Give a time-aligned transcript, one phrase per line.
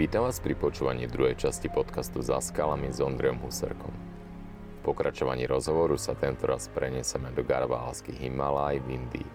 [0.00, 3.92] Vítam vás pri počúvaní druhej časti podcastu Za skalami s Ondrejom Huserkom.
[3.92, 9.28] V pokračovaní rozhovoru sa tento raz prenieseme do Garválskych Himalaj v Indii,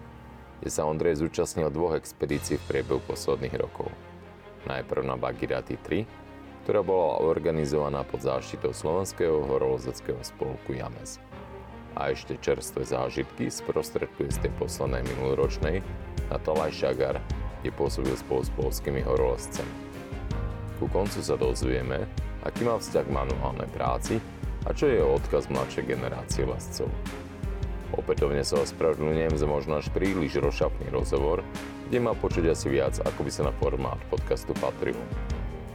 [0.58, 3.94] kde sa Ondrej zúčastnil dvoch expedícií v priebehu posledných rokov.
[4.66, 11.22] Najprv na Bagirati 3, ktorá bola organizovaná pod záštitou slovenského horolezeckého spolku James.
[11.94, 15.78] A ešte čerstvé zážitky sprostredkuje z tej poslednej minuloročnej
[16.26, 17.22] na Talaj Šagar,
[17.62, 19.85] kde pôsobil spolu s polskými horolezcami.
[20.76, 22.04] Ku koncu sa dozvieme,
[22.44, 24.20] aký má vzťah k manuálnej práci
[24.68, 26.92] a čo je odkaz mladšej generácie lescov.
[27.96, 31.40] Opätovne sa ospravedlňujem za možno až príliš rozšapný rozhovor,
[31.88, 35.00] kde má počuť asi viac, ako by sa na formát podcastu patrilo.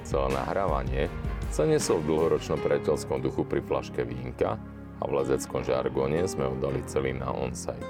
[0.06, 1.09] Celé nahrávanie
[1.50, 4.62] sa nesol v dlhoročnom priateľskom duchu pri flaške vínka
[5.02, 7.90] a v lezeckom žargóne sme ho dali celý na onsite.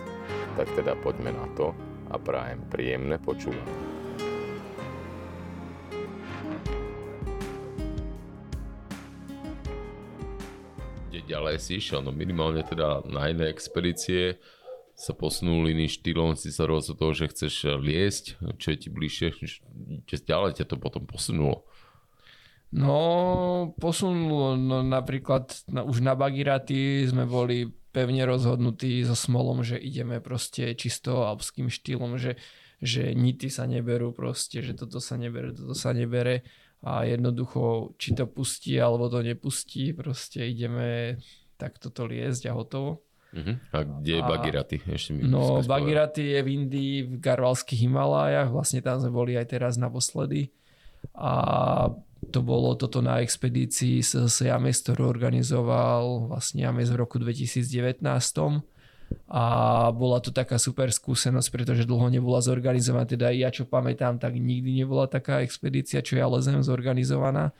[0.55, 1.75] Tak teda poďme na to
[2.07, 3.90] a prajem príjemné počúvanie.
[11.51, 14.39] Ďalej si išiel, no minimálne teda na iné expedície
[14.95, 19.27] sa posunul iným štýlom, si sa rozhodol, že chceš liesť, čo je ti bližšie,
[20.07, 21.67] čo ďalej ťa to potom posunulo?
[22.71, 29.75] No, posunulo, no napríklad na, už na Bagiraty sme boli pevne rozhodnutí so Smolom, že
[29.75, 32.39] ideme proste čisto alpským štýlom, že,
[32.79, 36.47] že nity sa neberú proste, že toto sa nebere, toto sa nebere
[36.81, 41.19] a jednoducho či to pustí alebo to nepustí, proste ideme
[41.61, 43.05] takto to liesť a hotovo.
[43.31, 43.55] Uh-huh.
[43.71, 44.77] A kde je Bagiraty?
[44.91, 49.55] Ešte mi no Bagiraty je v Indii, v Garvalských Himalájach, vlastne tam sme boli aj
[49.55, 50.51] teraz naposledy.
[51.15, 51.31] A
[52.29, 57.65] to bolo toto na expedícii s James, ktorú organizoval vlastne James v roku 2019
[59.27, 59.43] a
[59.91, 64.83] bola to taká super skúsenosť, pretože dlho nebola zorganizovaná, teda ja čo pamätám, tak nikdy
[64.83, 67.51] nebola taká expedícia, čo ja lezem zorganizovaná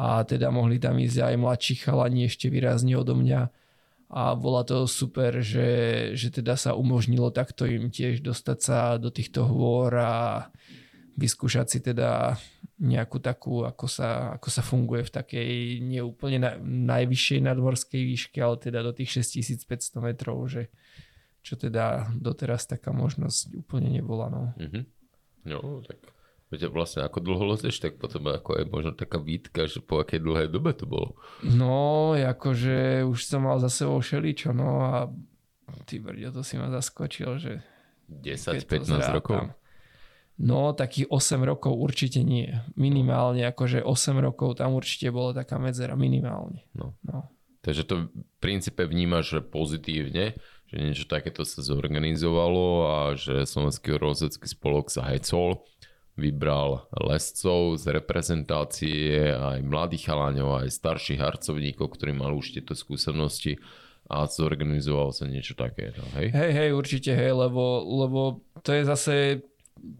[0.00, 3.52] a teda mohli tam ísť aj mladší chalani ešte výrazne odo mňa
[4.10, 9.12] a bola to super, že, že teda sa umožnilo takto im tiež dostať sa do
[9.12, 10.48] týchto hôr a
[11.14, 12.34] vyskúšať si teda
[12.80, 15.50] nejakú takú, ako sa, ako sa funguje v takej
[15.84, 20.72] neúplne na, najvyššej nadmorskej výške, ale teda do tých 6500 metrov, že
[21.44, 24.26] čo teda doteraz taká možnosť úplne nebola.
[24.32, 24.84] No, mm-hmm.
[25.54, 26.02] no tak
[26.50, 30.18] Viete, vlastne ako dlho lezeš, tak potom ako je možno taká výtka, že po akej
[30.18, 31.14] dlhej dobe to bolo.
[31.46, 35.06] No, akože už som mal za sebou všeličo, no a
[35.86, 37.52] ty brďo, to si ma zaskočil, že
[38.10, 39.54] 10-15 rokov?
[40.40, 42.48] No, takých 8 rokov určite nie.
[42.74, 46.64] Minimálne, akože 8 rokov tam určite bola taká medzera, minimálne.
[46.72, 46.96] No.
[47.04, 47.28] no.
[47.60, 54.00] Takže to v princípe vnímaš že pozitívne, že niečo takéto sa zorganizovalo a že Slovenský
[54.00, 55.60] rozecký spolok sa hecol,
[56.20, 63.56] vybral lescov z reprezentácie, aj mladých chalaňov, aj starších harcovníkov, ktorí mali už tieto skúsenosti
[64.10, 65.96] a zorganizoval sa niečo také.
[66.18, 66.34] Hej?
[66.34, 68.20] hej, hej, určite, hej, lebo, lebo
[68.60, 69.14] to je zase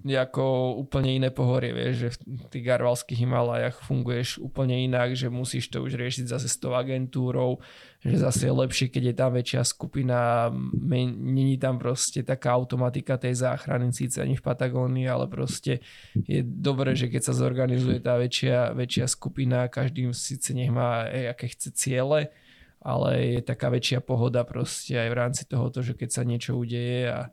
[0.04, 5.72] ako úplne iné pohorie, vieš, že v tých garvalských Himalajach funguješ úplne inak, že musíš
[5.72, 7.60] to už riešiť zase s tou agentúrou,
[8.00, 13.40] že zase je lepšie, keď je tam väčšia skupina, není tam proste taká automatika tej
[13.40, 15.84] záchrany, síce ani v Patagónii, ale proste
[16.16, 21.36] je dobré, že keď sa zorganizuje tá väčšia, väčšia skupina, každý síce nech má aj
[21.36, 22.32] aké chce ciele,
[22.80, 27.12] ale je taká väčšia pohoda proste aj v rámci tohoto, že keď sa niečo udeje
[27.12, 27.28] a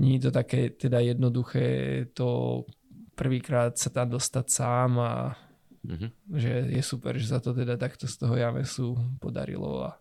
[0.00, 1.66] nie je to také teda jednoduché
[2.14, 2.62] to
[3.14, 5.12] prvýkrát sa tam dostať sám a
[5.86, 6.10] mm-hmm.
[6.34, 9.98] že je super, že sa to teda takto z toho Jamesu podarilo a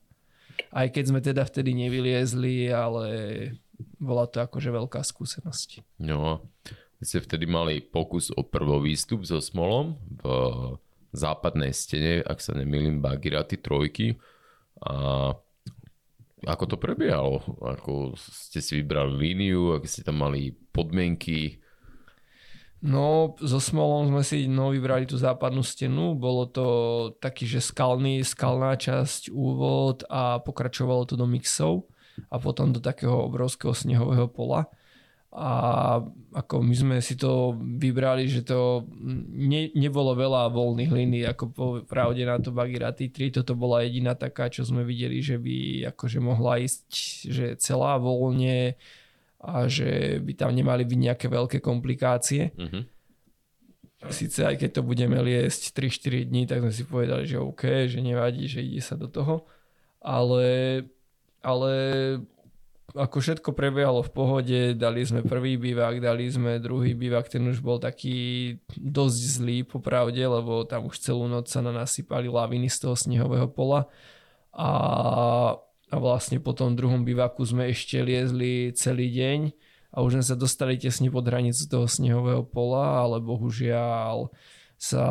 [0.74, 3.10] aj keď sme teda vtedy nevyliezli, ale
[3.98, 6.02] bola to akože veľká skúsenosť.
[6.02, 6.46] No,
[6.98, 10.26] vy ste vtedy mali pokus o prvý výstup so Smolom v
[11.14, 14.18] západnej stene, ak sa nemýlim, Bagiraty trojky
[14.82, 15.34] a
[16.44, 17.42] ako to prebiehalo?
[17.60, 21.64] Ako ste si vybrali líniu, aké ste tam mali podmienky?
[22.84, 26.20] No, so Smolom sme si no, vybrali tú západnú stenu.
[26.20, 26.68] Bolo to
[27.24, 31.88] taký, že skalný, skalná časť, úvod a pokračovalo to do mixov
[32.28, 34.68] a potom do takého obrovského snehového pola
[35.34, 35.50] a
[36.38, 38.86] ako my sme si to vybrali, že to
[39.34, 44.14] ne, nebolo veľa voľných línií, ako po pravde na to Bagirati 3, toto bola jediná
[44.14, 46.86] taká, čo sme videli, že by akože mohla ísť,
[47.34, 48.78] že celá voľne
[49.42, 52.54] a že by tam nemali byť nejaké veľké komplikácie.
[52.54, 52.84] Mm-hmm.
[54.14, 58.06] Sice aj keď to budeme liesť 3-4 dní, tak sme si povedali, že OK, že
[58.06, 59.50] nevadí, že ide sa do toho.
[59.98, 60.84] Ale,
[61.42, 61.74] ale
[62.92, 67.64] ako všetko prebiehalo v pohode, dali sme prvý bývak, dali sme druhý bývak, ten už
[67.64, 72.78] bol taký dosť zlý popravde, lebo tam už celú noc sa na nasypali laviny z
[72.86, 73.90] toho snehového pola.
[74.54, 74.70] A,
[75.90, 79.40] a vlastne po tom druhom bývaku sme ešte liezli celý deň
[79.94, 84.30] a už sme sa dostali tesne pod hranicu toho snehového pola, ale bohužiaľ
[84.84, 85.04] sa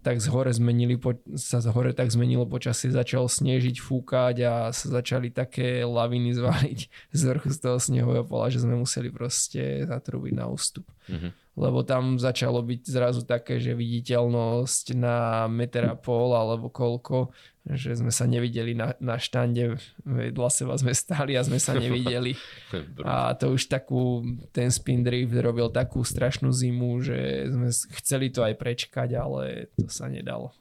[0.00, 0.96] tak z hore zmenili,
[1.36, 6.80] sa z hore tak zmenilo počasie, začal snežiť, fúkať a sa začali také laviny zvaliť
[7.12, 10.88] z vrchu z toho snehového pola, že sme museli proste zatrúbiť na ústup.
[11.12, 11.60] Mm-hmm.
[11.60, 17.28] Lebo tam začalo byť zrazu také, že viditeľnosť na meter a pol alebo koľko
[17.76, 22.32] že sme sa nevideli na, na štande, vedľa seba sme stáli a sme sa nevideli.
[23.04, 27.68] a to už takú, ten spin drift robil takú strašnú zimu, že sme
[28.00, 30.52] chceli to aj prečkať, ale to sa nedalo.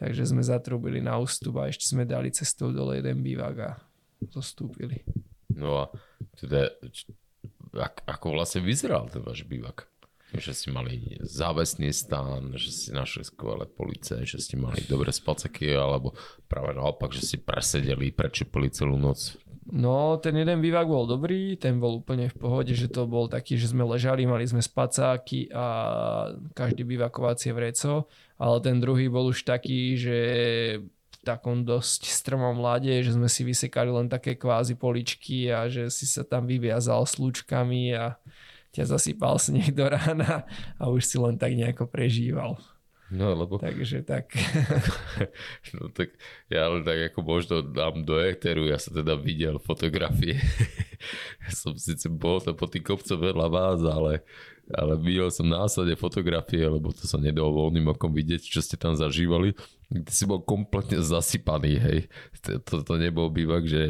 [0.00, 3.70] Takže sme zatrubili na ústup a ešte sme dali cestou dole jeden bývak a
[4.32, 5.04] zostúpili.
[5.52, 5.84] No a
[6.40, 6.72] teda,
[8.08, 9.89] ako vlastne vyzeral ten váš bývak?
[10.36, 15.74] Že ste mali závesný stan, že ste našli skvelé police, že ste mali dobré spaceky,
[15.74, 16.14] alebo
[16.46, 19.34] práve naopak, že ste presedeli, prečupili celú noc.
[19.70, 23.54] No, ten jeden bývak bol dobrý, ten bol úplne v pohode, že to bol taký,
[23.54, 25.66] že sme ležali, mali sme spacáky a
[26.58, 30.18] každý bývakovacie vreco, ale ten druhý bol už taký, že
[30.82, 35.86] v takom dosť strmom mlade, že sme si vysekali len také kvázi poličky a že
[35.92, 38.18] si sa tam vyviazal s lúčkami a
[38.70, 40.46] ťa zasypal sneh do rána
[40.78, 42.58] a už si len tak nejako prežíval.
[43.10, 43.58] No, lebo...
[43.58, 44.30] Takže tak.
[45.74, 46.14] no tak
[46.46, 50.38] ja len tak ako možno dám do éteru, ja som teda videl fotografie.
[51.42, 54.22] ja som síce bol tam po tým kopcom vedľa vás, ale
[54.70, 58.94] ale videl som následne fotografie, lebo to sa nedalo voľným okom vidieť, čo ste tam
[58.94, 59.58] zažívali.
[59.90, 62.00] Ty si bol kompletne zasypaný, hej.
[62.62, 63.82] To, to nebol bývak, že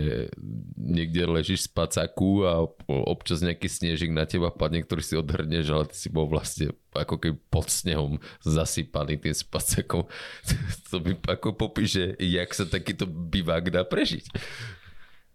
[0.81, 5.85] niekde ležíš z pacaku a občas nejaký snežik na teba padne, ktorý si odhrneš, ale
[5.93, 10.09] ty si bol vlastne ako keby pod snehom zasypaný tým spacakom.
[10.91, 14.27] To by ako popíše, jak sa takýto bývak dá prežiť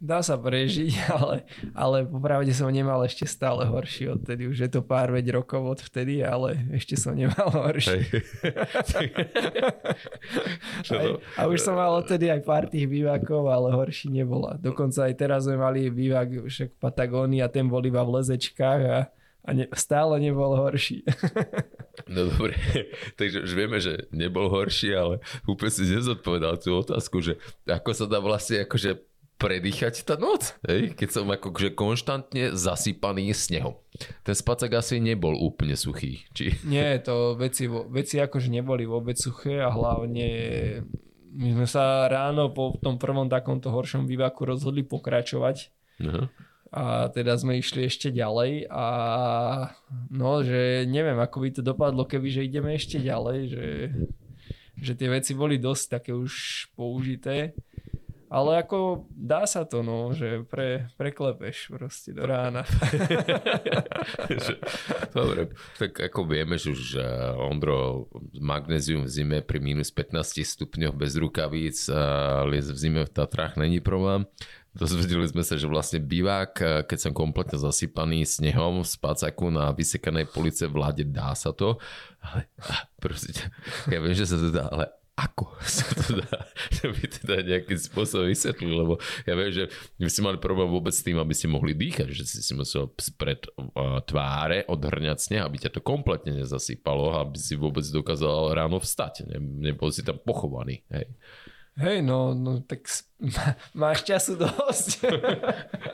[0.06, 1.44] dá sa prežiť, ale,
[1.74, 4.46] ale popravde som nemal ešte stále horší odtedy.
[4.46, 8.06] Už je to pár veď rokov od vtedy, ale ešte som nemal horší.
[10.94, 14.62] aj, a už som mal odtedy aj pár tých bývakov, ale horší nebola.
[14.62, 18.82] Dokonca aj teraz sme mali bývak však v Patagónii a ten bol iba v lezečkách
[18.86, 19.10] a,
[19.46, 21.02] a ne, stále nebol horší.
[22.12, 22.60] No dobre,
[23.16, 28.06] takže už vieme, že nebol horší, ale úplne si nezodpovedal tú otázku, že ako sa
[28.06, 29.00] dá vlastne akože
[29.36, 30.96] predýchať tá noc, hej?
[30.96, 33.76] keď som akože konštantne zasypaný snehom.
[34.24, 36.24] Ten spacak asi nebol úplne suchý.
[36.32, 36.56] Či...
[36.64, 40.28] Nie, to veci, veci akože neboli vôbec suché a hlavne
[41.36, 45.58] my sme sa ráno po tom prvom takomto horšom vývaku rozhodli pokračovať.
[46.00, 46.32] Uh-huh.
[46.76, 48.88] A teda sme išli ešte ďalej a
[50.12, 53.68] no, že neviem, ako by to dopadlo, keby že ideme ešte ďalej, že,
[54.80, 57.56] že tie veci boli dosť také už použité
[58.30, 62.66] ale ako dá sa to, no, že pre, preklepeš proste do rána.
[65.18, 66.84] Dobre, tak ako vieme, že už
[67.38, 73.56] Ondro magnézium v zime pri minus 15 stupňoch bez rukavíc a v zime v Tatrách
[73.56, 74.26] není problém.
[74.76, 79.72] Dozvedeli sme sa, že vlastne bivák, eh, keď som kompletne zasypaný snehom v spácaku na
[79.72, 80.76] vysekanej police v
[81.08, 81.80] dá sa to.
[82.20, 82.44] Ale,
[83.00, 83.40] prosím,
[83.88, 86.44] ja viem, že sa to dá, ale ako sa to dá,
[86.76, 89.64] že by teda nejakým spôsobom vysvetli, lebo ja viem, že
[89.96, 92.92] vy ste mali problém vôbec s tým, aby ste mohli dýchať, že si si musel
[93.16, 93.48] pred
[94.12, 99.24] tváre odhrňať sneh, aby ťa to kompletne nezasypalo, aby si vôbec dokázal ráno vstať.
[99.32, 99.40] Ne,
[99.72, 100.84] nebol si tam pochovaný.
[100.92, 101.08] Hej.
[101.76, 102.88] Hej, no, no tak
[103.76, 105.12] máš času dosť.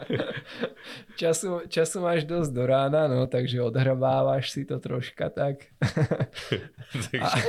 [1.21, 5.73] času, času máš dosť do rána, no, takže odhrabávaš si to troška tak.
[7.09, 7.39] takže,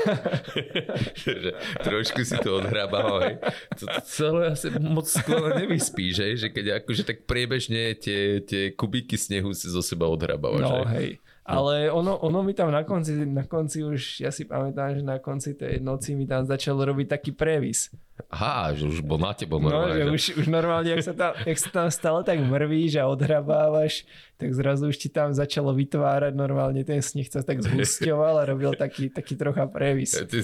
[1.84, 3.36] trošku si to odhrabával, hej.
[3.76, 8.72] To, to celé asi moc skoro nevyspíš, hej, že keď akože tak priebežne tie, tie
[8.72, 10.64] kubíky snehu si zo seba odhrabávaš.
[10.64, 11.20] No, hej.
[11.20, 11.31] hej.
[11.52, 15.20] Ale ono, ono mi tam na konci, na konci už, ja si pamätám, že na
[15.20, 17.92] konci tej noci mi tam začalo robiť taký previs.
[18.32, 20.08] Aha, že už bol na tebo normálne.
[20.08, 23.08] No, že už, už normálne, ak sa, tam, ak sa tam stále tak mrvíš a
[23.08, 24.08] odhrabávaš,
[24.42, 28.74] tak zrazu už ti tam začalo vytvárať normálne ten sneh sa tak zhusťoval a robil
[28.74, 30.18] taký, taký trocha previs.
[30.18, 30.38] Ty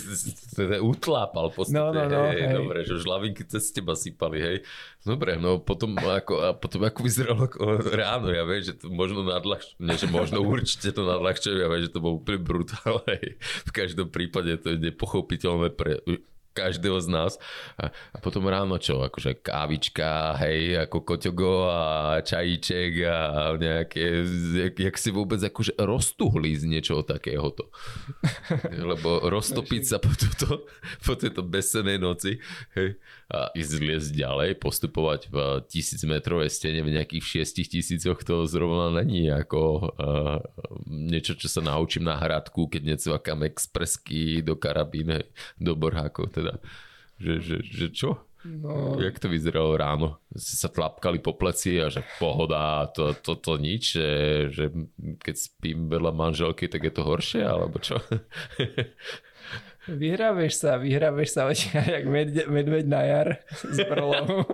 [0.54, 1.78] teda utlápal v podstate.
[1.78, 2.54] No, no, no, hej, hej.
[2.54, 4.56] Dobre, že už lavinky cez teba sypali, hej.
[5.02, 7.50] Dobre, no potom ako, a potom ako vyzeralo
[7.90, 11.86] ráno, ja viem, že to možno nadľahčuje, nie že možno určite to nadľahčuje, ja viem,
[11.86, 13.38] že to bol úplne brutál, hej.
[13.38, 16.02] V každom prípade to je nepochopiteľné pre
[16.58, 17.32] každého z nás.
[17.78, 21.82] A, a potom ráno čo, akože kávička, hej, ako koťogo a
[22.18, 23.18] čajíček a
[23.54, 24.26] nejaké,
[24.58, 27.70] jak, jak si vôbec akože roztuhli z niečoho takéhoto.
[28.90, 30.66] Lebo roztopiť sa po, toto,
[31.06, 32.42] po tejto besenej noci
[32.74, 35.36] hej, ísť liesť ďalej, postupovať v
[35.68, 40.40] tisíc metrovej stene v nejakých šiestich tisícoch, to zrovna není ako uh,
[40.88, 45.28] niečo, čo sa naučím na hradku, keď necvakám expresky do karabíne,
[45.60, 46.56] do borhákov teda.
[47.20, 48.10] Že, že, že čo?
[48.48, 48.96] No.
[49.02, 50.22] Jak to vyzeralo ráno?
[50.32, 54.10] Si sa tlapkali po pleci a že pohoda, to, to, to nič, že,
[54.54, 54.64] že
[55.20, 57.98] keď spím veľa manželky, tak je to horšie, alebo čo?
[59.88, 61.48] Vyhráveš sa, vyhráveš sa
[61.96, 64.44] jak medveď, medveď na jar s brlou.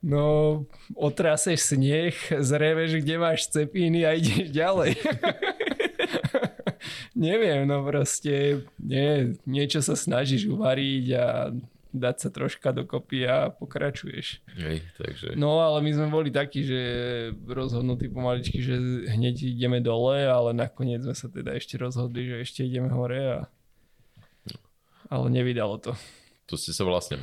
[0.00, 0.64] No,
[0.96, 4.96] otraseš sneh, zreveš, kde máš cepíny a ideš ďalej.
[7.12, 11.52] Neviem, no proste nie, niečo sa snažíš uvariť a
[11.90, 14.46] dať sa troška dokopy a pokračuješ.
[14.54, 15.26] Hej, takže...
[15.34, 16.80] No ale my sme boli takí, že
[17.46, 18.78] rozhodnutí pomaličky, že
[19.10, 23.38] hneď ideme dole, ale nakoniec sme sa teda ešte rozhodli, že ešte ideme hore a...
[25.10, 25.92] Ale nevydalo to.
[26.46, 27.18] To ste sa vlastne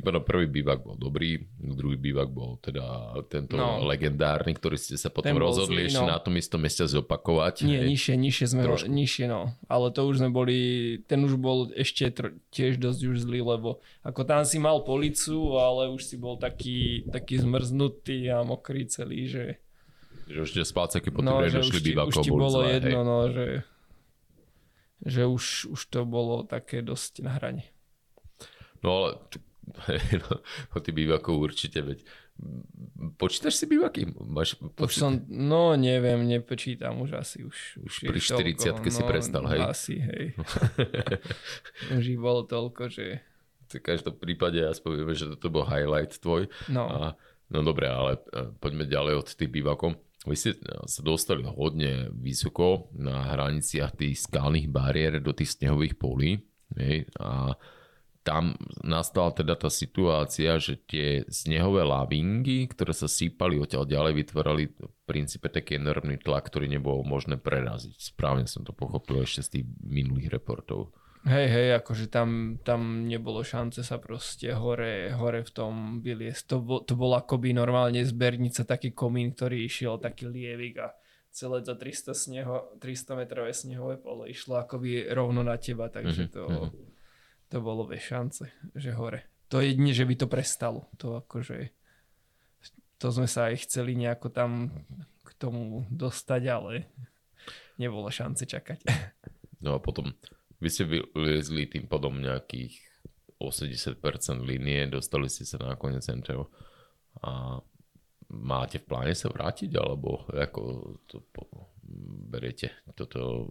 [0.00, 3.84] Vypadá prvý bývak bol dobrý, druhý bývak bol teda tento no.
[3.84, 6.16] legendárny, ktorý ste sa potom rozhodli zlý, ešte no.
[6.16, 7.68] na tom istom mieste zopakovať.
[7.68, 7.92] Nie, hej.
[7.92, 8.88] nižšie, nižšie sme Trošku.
[8.88, 9.52] nižšie, no.
[9.68, 10.58] Ale to už sme boli,
[11.04, 15.36] ten už bol ešte tr- tiež dosť už zlý, lebo ako tam si mal policu,
[15.60, 19.44] ale už si bol taký, taký zmrznutý a mokrý celý, že...
[20.32, 23.04] Že už tie spácaky po no, že bývakov už ti bolo zlé, jedno, hej.
[23.04, 23.46] no, že,
[25.04, 27.68] že už, už to bolo také dosť na hrane.
[28.80, 29.20] No ale
[30.22, 32.02] no, tých bývakov určite, veď
[33.16, 34.16] počítaš si bývaky?
[34.16, 37.44] Máš už som, no neviem, nepočítam už asi.
[37.44, 39.60] Už, už pri 40 no, si prestal, hej?
[39.60, 40.24] Asi, hej.
[41.96, 43.20] už ich bolo toľko, že...
[43.70, 46.50] V každom prípade aspoň vieme, že toto bol highlight tvoj.
[46.66, 46.90] No.
[46.90, 47.14] A,
[47.54, 49.94] no dobre, ale e, poďme ďalej od tých bývakov.
[50.26, 50.50] Vy ste
[50.84, 56.44] sa dostali hodne vysoko na hraniciach tých skalných bariér do tých snehových polí.
[56.76, 57.08] Hej?
[57.16, 57.54] A
[58.20, 58.52] tam
[58.84, 64.92] nastala teda tá situácia, že tie snehové lavingy, ktoré sa sípali odtiaľ ďalej, vytvorali v
[65.08, 67.96] princípe taký enormný tlak, ktorý nebolo možné preraziť.
[67.96, 70.92] Správne som to pochopil ešte z tých minulých reportov.
[71.20, 76.42] Hej, hej, akože tam, tam nebolo šance sa proste hore, hore v tom vyliesť.
[76.48, 80.96] To, bol, to bol akoby normálne zbernica, taký komín, ktorý išiel, taký lievik a
[81.28, 86.32] celé to 300, sneho, 300 metrové snehové pole išlo akoby rovno na teba, takže mhm,
[86.32, 86.44] to...
[86.44, 86.89] Mm-hmm
[87.50, 88.46] to bolo bez šance,
[88.78, 89.26] že hore.
[89.50, 90.86] To jedine, že by to prestalo.
[91.02, 91.74] To akože,
[93.02, 94.70] to sme sa aj chceli nejako tam
[95.26, 96.86] k tomu dostať, ale
[97.74, 98.86] nebolo šance čakať.
[99.60, 100.14] No a potom
[100.62, 102.78] vy ste vyliezli tým potom nejakých
[103.40, 103.98] 80%
[104.44, 106.52] línie, dostali ste sa na konec centrov
[107.24, 107.58] a
[108.30, 110.62] máte v pláne sa vrátiť, alebo ako
[111.08, 111.24] to
[112.30, 113.50] beriete toto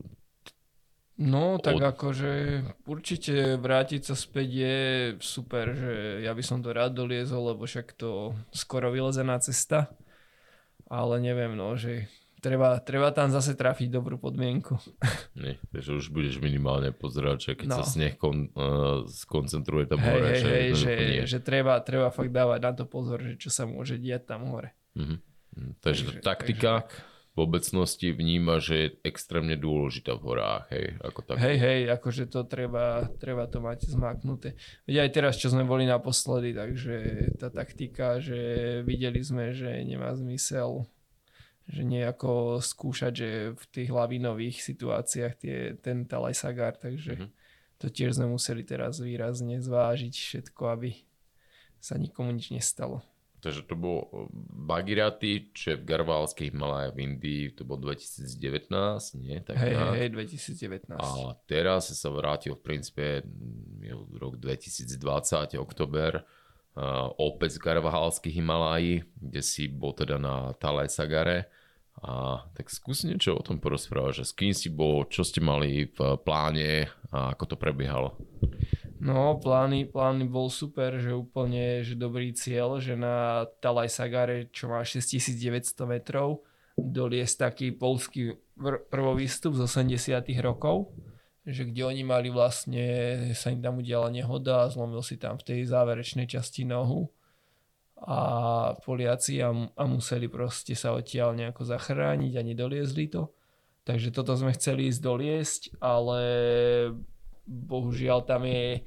[1.20, 1.84] No, tak od...
[1.84, 2.32] akože
[2.88, 4.78] určite vrátiť sa späť je
[5.20, 9.92] super, že ja by som to rád doliezol, lebo však to skoro vylezená cesta.
[10.88, 12.08] Ale neviem, no, že
[12.40, 14.80] treba, treba tam zase trafiť dobrú podmienku.
[15.36, 17.78] Nie, takže už budeš minimálne pozerať, že keď no.
[17.78, 20.28] sa sneh kon, uh, skoncentruje tam hej, hore.
[20.32, 20.94] Hej, hej, že,
[21.28, 24.72] že treba, treba fakt dávať na to pozor, že čo sa môže diať tam hore.
[24.96, 25.20] Uh-huh.
[25.84, 26.88] Takže, takže taktika.
[26.88, 31.36] Takže obecnosti vníma, že je extrémne dôležitá v horách, hej, ako tak.
[31.40, 34.60] Hej, hej, akože to treba, treba to mať zmaknuté.
[34.86, 36.96] Veď aj teraz, čo sme boli naposledy, takže
[37.40, 38.40] tá taktika, že
[38.84, 40.88] videli sme, že nemá zmysel
[41.70, 47.30] že nejako skúšať, že v tých lavinových situáciách tie, ten Talaj Sagar, takže mm-hmm.
[47.78, 50.98] to tiež sme museli teraz výrazne zvážiť všetko, aby
[51.78, 53.06] sa nikomu nič nestalo.
[53.40, 54.28] Takže to bolo eh,
[54.70, 58.36] Bagirati, čo je v Garvalských Himalájach v Indii, to bolo 2019,
[59.24, 59.40] nie?
[59.40, 61.00] Tak hej, hej, 2019.
[61.00, 66.22] A teraz sa vrátil v princípe mm, rok 2020, oktober,
[66.76, 71.48] uh, opäť z Garvalských Himalájí, kde si bol teda na Talaj Sagare.
[72.00, 75.92] A tak skús niečo o tom porozprávať, že s kým si bol, čo ste mali
[75.92, 78.16] v pláne a ako to prebiehalo.
[79.00, 84.68] No, plány, plány bol super, že úplne že dobrý cieľ, že na Talaj Sagare, čo
[84.68, 86.44] má 6900 metrov,
[86.76, 88.36] doliesť taký polský
[88.92, 90.92] prvovýstup z 80 rokov,
[91.48, 92.84] že kde oni mali vlastne,
[93.32, 97.08] sa im tam udiala nehoda a zlomil si tam v tej záverečnej časti nohu
[98.04, 98.20] a
[98.84, 103.32] Poliaci a, a museli proste sa odtiaľ nejako zachrániť a nedoliezli to.
[103.84, 106.22] Takže toto sme chceli ísť doliesť, ale
[107.50, 108.86] bohužiaľ tam je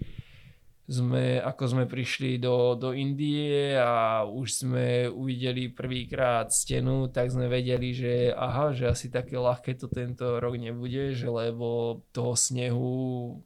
[0.93, 7.47] sme, ako sme prišli do, do Indie a už sme uvideli prvýkrát stenu, tak sme
[7.47, 12.93] vedeli, že aha, že asi také ľahké to tento rok nebude, že lebo toho snehu,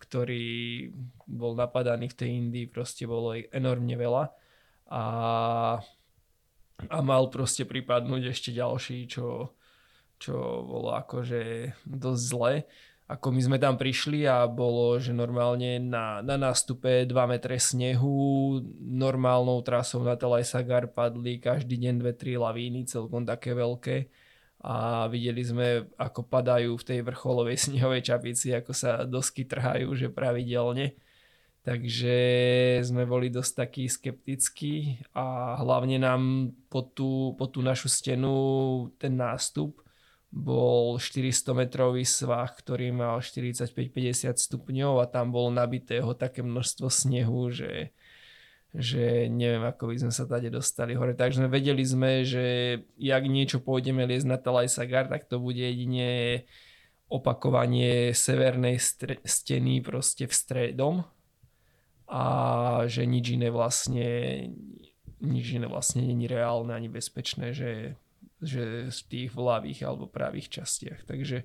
[0.00, 0.88] ktorý
[1.28, 4.24] bol napadaný v tej Indii, proste bolo enormne veľa.
[4.90, 5.04] A,
[6.88, 9.52] a mal proste pripadnúť ešte ďalší, čo,
[10.16, 12.54] čo bolo akože dosť zle
[13.06, 18.58] ako my sme tam prišli a bolo, že normálne na, na nástupe 2 metre snehu,
[18.82, 24.10] normálnou trasou na Talajsagar padli každý deň 2-3 lavíny, celkom také veľké
[24.66, 30.10] a videli sme, ako padajú v tej vrcholovej snehovej čapici, ako sa dosky trhajú, že
[30.10, 30.98] pravidelne.
[31.62, 32.18] Takže
[32.86, 36.22] sme boli dosť takí skeptickí a hlavne nám
[36.70, 38.34] po tú, po tú našu stenu
[39.02, 39.85] ten nástup
[40.36, 47.48] bol 400 metrový svah, ktorý mal 45-50 stupňov a tam bolo nabitého také množstvo snehu,
[47.48, 47.96] že,
[48.76, 51.16] že neviem, ako by sme sa tady dostali hore.
[51.16, 52.44] Takže vedeli sme, že
[53.00, 56.44] jak niečo pôjdeme liesť na Talajsagar, tak to bude jedine
[57.08, 60.94] opakovanie severnej stre- steny proste v stredom
[62.12, 62.22] a
[62.84, 64.08] že nič iné vlastne
[65.16, 67.96] nič iné vlastne není reálne ani bezpečné, že
[68.46, 71.04] že v tých vľavých alebo pravých častiach.
[71.04, 71.44] Takže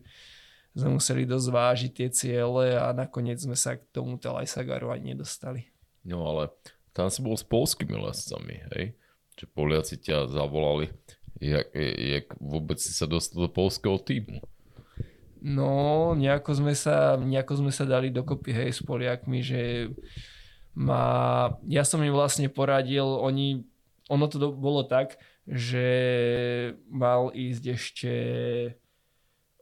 [0.71, 5.67] sme museli dosť vážiť tie ciele a nakoniec sme sa k tomu Talajsagaru ani nedostali.
[6.07, 6.53] No ale
[6.95, 8.95] tam si bol s polskými lescami, hej?
[9.35, 10.93] Že Poliaci ťa zavolali,
[11.41, 14.39] jak, jak vôbec si sa dostal do polského týmu.
[15.41, 19.89] No, nejako sme sa, nejako sme sa dali dokopy, hej, s Poliakmi, že
[20.77, 23.65] ma, ja som im vlastne poradil, oni,
[24.05, 25.17] ono to do, bolo tak,
[25.49, 25.89] že
[26.89, 28.13] mal ísť ešte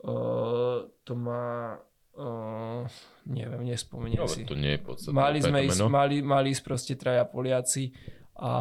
[0.04, 1.80] uh, to má
[2.20, 2.84] uh,
[3.30, 4.44] neviem, nespomeniem no, si.
[4.44, 5.16] To nie je podstatné.
[5.16, 7.96] Mali sme ísť, mali, mali ísť proste traja Poliaci
[8.40, 8.54] a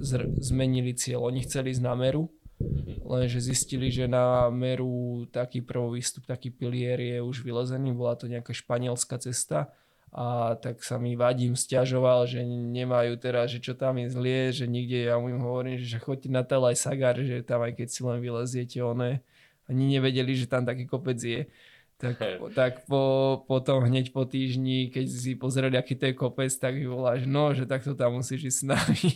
[0.00, 1.28] zr- zmenili cieľ.
[1.28, 3.04] Oni chceli ísť na Meru, mhm.
[3.04, 8.28] lenže zistili, že na Meru taký prvý výstup, taký pilier je už vylezený, bola to
[8.28, 9.72] nejaká španielská cesta
[10.10, 14.66] a tak sa mi vadím stiažoval, že nemajú teraz, že čo tam je zlie, že
[14.66, 18.00] nikde ja mu im hovorím, že choďte na Telaj Sagar, že tam aj keď si
[18.02, 19.22] len vyleziete one.
[19.70, 21.46] Ani nevedeli, že tam taký kopec je.
[22.00, 22.16] Tak,
[22.56, 27.28] tak po, potom hneď po týždni, keď si pozreli, aký to je kopec, tak voláš,
[27.28, 29.10] no, že takto tam musíš ísť s nami.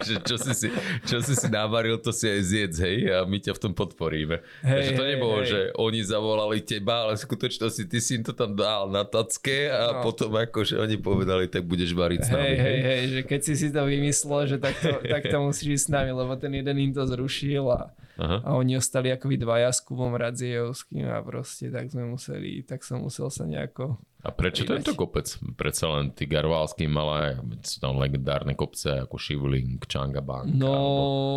[0.00, 0.68] že čo si si,
[1.04, 4.40] čo si si navaril, to si aj zjedz, hej, a my ťa v tom podporíme.
[4.64, 5.48] Hej, Takže to nebolo, hej.
[5.52, 9.68] že oni zavolali teba, ale v skutočnosti ty si im to tam dal na tacke
[9.68, 10.08] a no.
[10.08, 12.40] potom akože oni povedali, tak budeš variť s nami.
[12.40, 15.92] Hej, hej, hej, že keď si si to vymyslel, že takto, takto musíš ísť s
[15.92, 18.40] nami, lebo ten jeden im to zrušil a Aha.
[18.44, 23.04] A oni ostali akoby dvaja s Kubom Radziejovským a proste tak sme museli, tak som
[23.04, 24.82] musel sa nejako a prečo pridať.
[24.82, 25.26] tento kopec?
[25.54, 30.50] Predsa len tí Garvalský malé, sú tam legendárne kopce ako Shivling, Changabang.
[30.50, 30.74] No,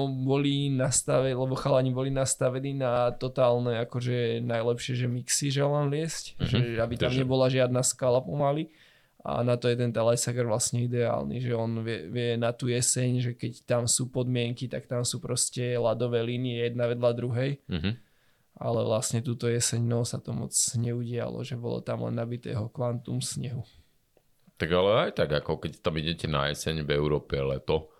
[0.09, 0.25] alebo...
[0.25, 6.49] boli nastavení, lebo chalani boli nastavení na totálne akože najlepšie, že mixy želám liesť, mm-hmm.
[6.49, 7.21] že aby tam Takže...
[7.21, 8.73] nebola žiadna skala pomaly
[9.19, 13.09] a na to je ten Telesager vlastne ideálny, že on vie, vie na tú jeseň,
[13.19, 17.59] že keď tam sú podmienky, tak tam sú proste ľadové línie jedna vedľa druhej.
[17.67, 17.93] Mm-hmm.
[18.59, 23.19] Ale vlastne túto jeseň no, sa to moc neudialo, že bolo tam len nabitého kvantum
[23.19, 23.63] snehu.
[24.59, 27.91] Tak ale aj tak, ako keď tam idete na jeseň v Európe, leto,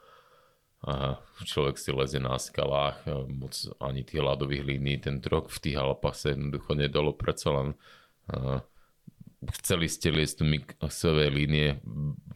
[0.79, 3.51] a človek si lezie na skalách, moc
[3.83, 7.67] ani tých ľadových línií ten rok v tých Alpách sa jednoducho nedalo predsa len
[9.59, 11.79] chceli ste liesť do mixové línie,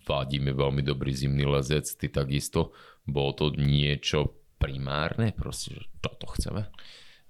[0.08, 2.72] vádime veľmi dobrý zimný lezec, ty takisto.
[3.04, 6.72] Bolo to niečo primárne, proste, že toto chceme?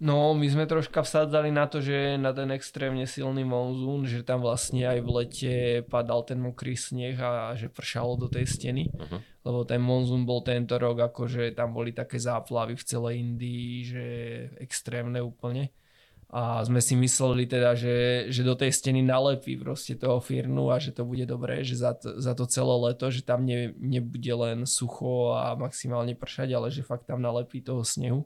[0.03, 4.43] No, my sme troška vsádzali na to, že na ten extrémne silný monzún, že tam
[4.43, 5.53] vlastne aj v lete
[5.87, 8.91] padal ten mokrý sneh a že pršalo do tej steny.
[8.91, 9.23] Uh-huh.
[9.47, 14.05] Lebo ten monzún bol tento rok, akože tam boli také záplavy v celej Indii, že
[14.59, 15.71] extrémne úplne
[16.33, 20.81] a sme si mysleli teda, že, že do tej steny nalepí proste toho firnu a
[20.81, 24.33] že to bude dobré, že za to, za to celé leto, že tam ne, nebude
[24.33, 28.25] len sucho a maximálne pršať, ale že fakt tam nalepí toho snehu.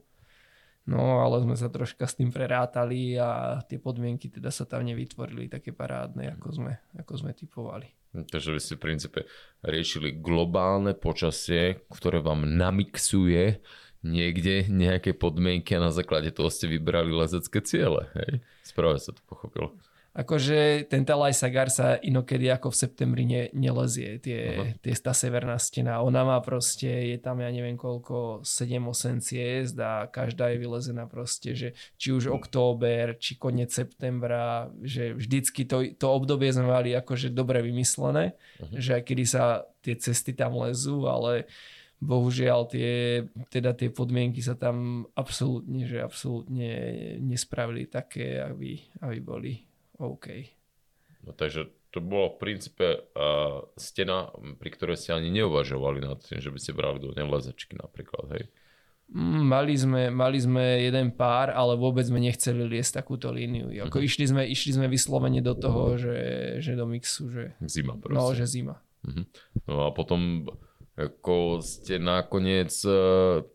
[0.88, 5.52] No ale sme sa troška s tým prerátali a tie podmienky teda sa tam nevytvorili
[5.52, 7.92] také parádne, ako sme, ako sme typovali.
[8.16, 9.20] Takže vy ste v princípe
[9.60, 13.60] riešili globálne počasie, ktoré vám namixuje
[14.02, 18.06] niekde nejaké podmienky a na základe toho ste vybrali lezecké ciele.
[18.14, 18.42] Hej?
[18.62, 19.74] Správne sa to pochopilo.
[20.18, 25.54] Akože ten Talaj Sagar sa inokedy ako v septembri ne, nelezie, tie, tie, tá severná
[25.62, 26.02] stena.
[26.02, 31.54] Ona má proste, je tam ja neviem koľko, 7-8 ciest a každá je vylezená proste,
[31.54, 37.30] že či už október, či koniec septembra, že vždycky to, to obdobie sme mali akože
[37.30, 38.74] dobre vymyslené, uh-huh.
[38.74, 41.46] že kedy sa tie cesty tam lezú, ale
[41.98, 46.70] bohužiaľ tie, teda tie podmienky sa tam absolútne, že absolútne
[47.18, 49.52] nespravili také, aby, aby boli
[49.98, 50.26] OK.
[51.26, 54.30] No takže to bolo v princípe uh, stena,
[54.60, 58.44] pri ktorej ste ani neuvažovali nad tým, že by ste brali do nelezačky napríklad, hej?
[59.08, 63.72] Mm, mali sme, mali sme jeden pár, ale vôbec sme nechceli liesť takúto líniu.
[63.88, 64.04] Ako uh-huh.
[64.04, 66.16] išli, sme, išli sme vyslovene do toho, že,
[66.60, 67.56] že do mixu, že...
[67.64, 68.20] Zima proste.
[68.20, 68.76] No, že zima.
[69.08, 69.24] Uh-huh.
[69.64, 70.44] No a potom
[70.98, 73.46] ako ste nakoniec uh,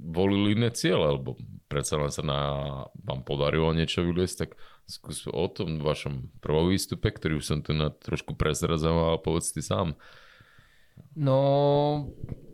[0.00, 1.36] volili iné cieľe, alebo
[1.68, 2.40] predsa len sa na,
[3.04, 4.50] vám podarilo niečo vyliesť, tak
[4.88, 9.60] skús o tom vašom prvom výstupe, ktorý už som tu na trošku prezrazoval, povedz ty
[9.60, 9.98] sám.
[11.16, 11.40] No,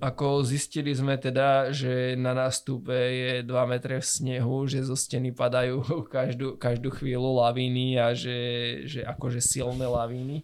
[0.02, 5.30] ako zistili sme teda, že na nástupe je 2 metre v snehu, že zo steny
[5.30, 5.82] padajú
[6.14, 8.38] každú, každú chvíľu lavíny a že,
[8.86, 10.42] že akože silné lavíny.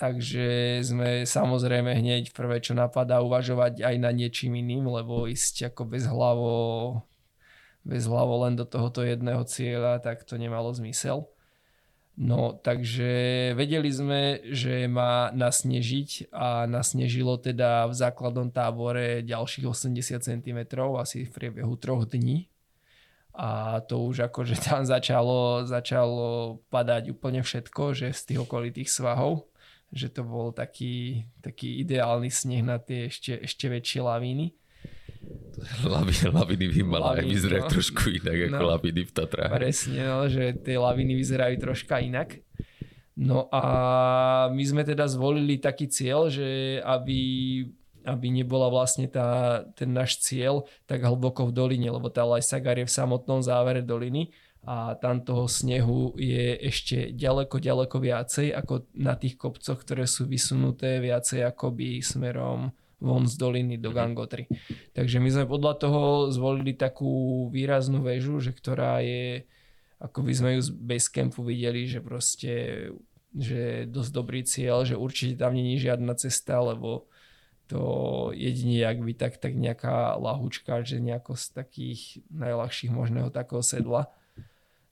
[0.00, 5.92] Takže sme samozrejme hneď prvé, čo napadá, uvažovať aj na niečím iným, lebo ísť ako
[5.92, 7.04] bez hlavo
[7.84, 11.28] bez hlavo len do tohoto jedného cieľa, tak to nemalo zmysel.
[12.20, 20.20] No, takže vedeli sme, že má nasnežiť a nasnežilo teda v základnom tábore ďalších 80
[20.20, 20.58] cm
[21.00, 22.52] asi v priebehu troch dní.
[23.32, 29.49] A to už akože tam začalo, začalo padať úplne všetko, že z tých okolitých svahov,
[29.90, 34.54] že to bol taký, taký ideálny sneh na tie ešte, ešte väčšie lavíny.
[35.84, 37.70] Laviny, laviny v Himalaje vyzerajú no.
[37.70, 39.52] trošku inak ako no, laviny v Tatrách.
[39.52, 42.40] Presne, no, že tie laviny vyzerajú troška inak.
[43.20, 43.62] No a
[44.48, 47.20] my sme teda zvolili taký cieľ, že aby,
[48.06, 52.88] aby nebola vlastne tá, ten náš cieľ tak hlboko v doline, lebo tá Lajsagar je
[52.88, 59.16] v samotnom závere doliny a tam toho snehu je ešte ďaleko, ďaleko viacej ako na
[59.16, 62.68] tých kopcoch, ktoré sú vysunuté viacej akoby smerom
[63.00, 63.96] von z doliny do mhm.
[63.96, 64.44] Gangotry.
[64.92, 69.48] Takže my sme podľa toho zvolili takú výraznú väžu, že ktorá je,
[69.96, 72.52] ako by sme ju z Basecampu videli, že proste
[73.30, 77.06] že je dosť dobrý cieľ, že určite tam není žiadna cesta, lebo
[77.70, 82.00] to jedine, ak by tak, tak nejaká lahúčka, že nejako z takých
[82.34, 84.10] najľahších možného takého sedla.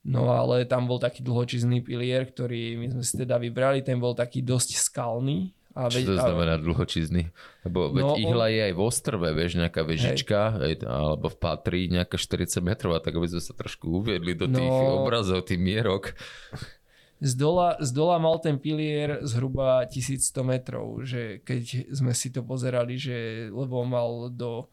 [0.09, 4.16] No ale tam bol taký dlhočizný pilier, ktorý my sme si teda vybrali, ten bol
[4.16, 7.31] taký dosť skalný, a Čo to znamená dlhočizný?
[7.62, 10.83] Lebo veď no, ihla je aj v Ostrve, vieš, nejaká vežička, hej.
[10.83, 15.07] alebo v Patrí nejaká 40 metrová, tak aby sme sa trošku uviedli do tých no,
[15.07, 16.18] obrazov, tých mierok.
[17.23, 22.42] Z dola, z dola mal ten pilier zhruba 1100 metrov, že keď sme si to
[22.42, 24.66] pozerali, že lebo mal do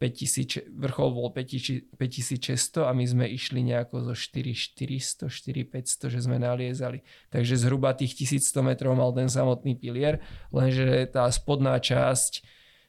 [0.00, 7.04] 5000, vrchol bol 5600 a my sme išli nejako zo 4400, 4500, že sme naliezali.
[7.28, 12.40] Takže zhruba tých 1100 metrov mal ten samotný pilier, lenže tá spodná časť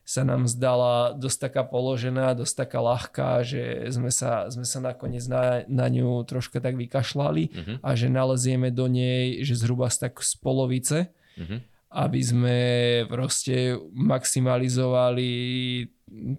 [0.02, 5.28] sa nám zdala dosť taká položená, dosť taká ľahká, že sme sa, sme sa nakoniec
[5.28, 7.76] na, na ňu troška tak vykašľali uh-huh.
[7.86, 11.12] a že nalezieme do nej, že zhruba z tak z polovice.
[11.38, 11.60] Uh-huh
[11.91, 12.58] aby sme
[13.12, 15.32] proste maximalizovali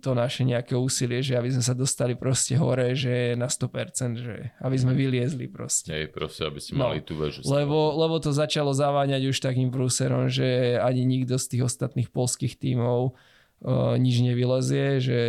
[0.05, 4.53] to naše nejaké úsilie, že aby sme sa dostali proste hore, že na 100%, že
[4.61, 5.93] aby sme vyliezli proste.
[5.93, 7.41] Hej, proste, aby ste no, mali tú väžu.
[7.49, 12.61] Lebo, lebo to začalo zaváňať už takým prúserom, že ani nikto z tých ostatných polských
[12.61, 13.17] tímov
[13.65, 15.21] uh, nič nevylezie, že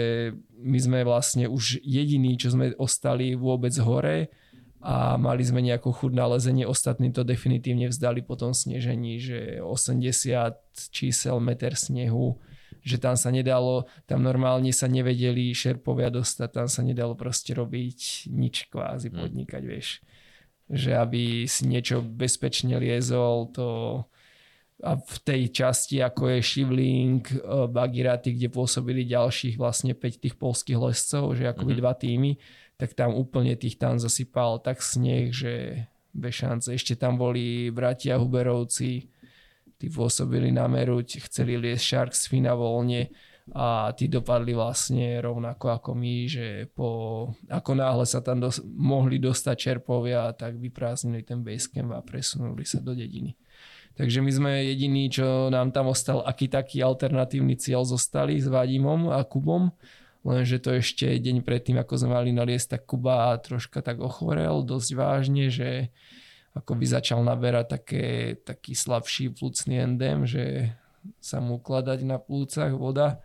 [0.60, 4.28] my sme vlastne už jediní, čo sme ostali vôbec hore,
[4.84, 6.67] a mali sme nejakú chuť na lezenie.
[6.67, 10.12] Ostatní to definitívne vzdali po tom snežení, že 80
[10.91, 12.36] čísel meter snehu,
[12.84, 18.28] že tam sa nedalo, tam normálne sa nevedeli šerpovia dostať, tam sa nedalo proste robiť
[18.28, 19.15] nič kvázi hm.
[19.15, 20.04] podnikať, vieš.
[20.67, 23.67] Že aby si niečo bezpečne liezol, to
[24.84, 27.39] a v tej časti, ako je Šivling, eh,
[27.72, 31.84] Bagiraty, kde pôsobili ďalších vlastne 5 tých polských lescov, že akoby mm-hmm.
[31.88, 32.32] dva týmy,
[32.84, 36.76] tak tam úplne tých tam zasypal tak sneh, že bez šance.
[36.76, 39.08] Ešte tam boli bratia Huberovci,
[39.80, 43.08] tí pôsobili na Meruť, chceli liesť Sharks Fina voľne
[43.56, 49.15] a tí dopadli vlastne rovnako ako my, že po, ako náhle sa tam dos- mohli
[49.15, 53.39] dostať čerpovia, tak vyprázdnili ten basecamp a presunuli sa do dediny.
[53.96, 59.08] Takže my sme jediní, čo nám tam ostal, aký taký alternatívny cieľ zostali s Vadimom
[59.08, 59.72] a Kubom
[60.24, 64.90] lenže to ešte deň predtým, ako sme mali naliesť, tak Kuba troška tak ochorel dosť
[64.96, 65.92] vážne, že
[66.54, 68.06] ako by začal naberať také,
[68.42, 70.72] taký slabší plúcný endém, že
[71.20, 73.20] sa mu ukladať na plúcach voda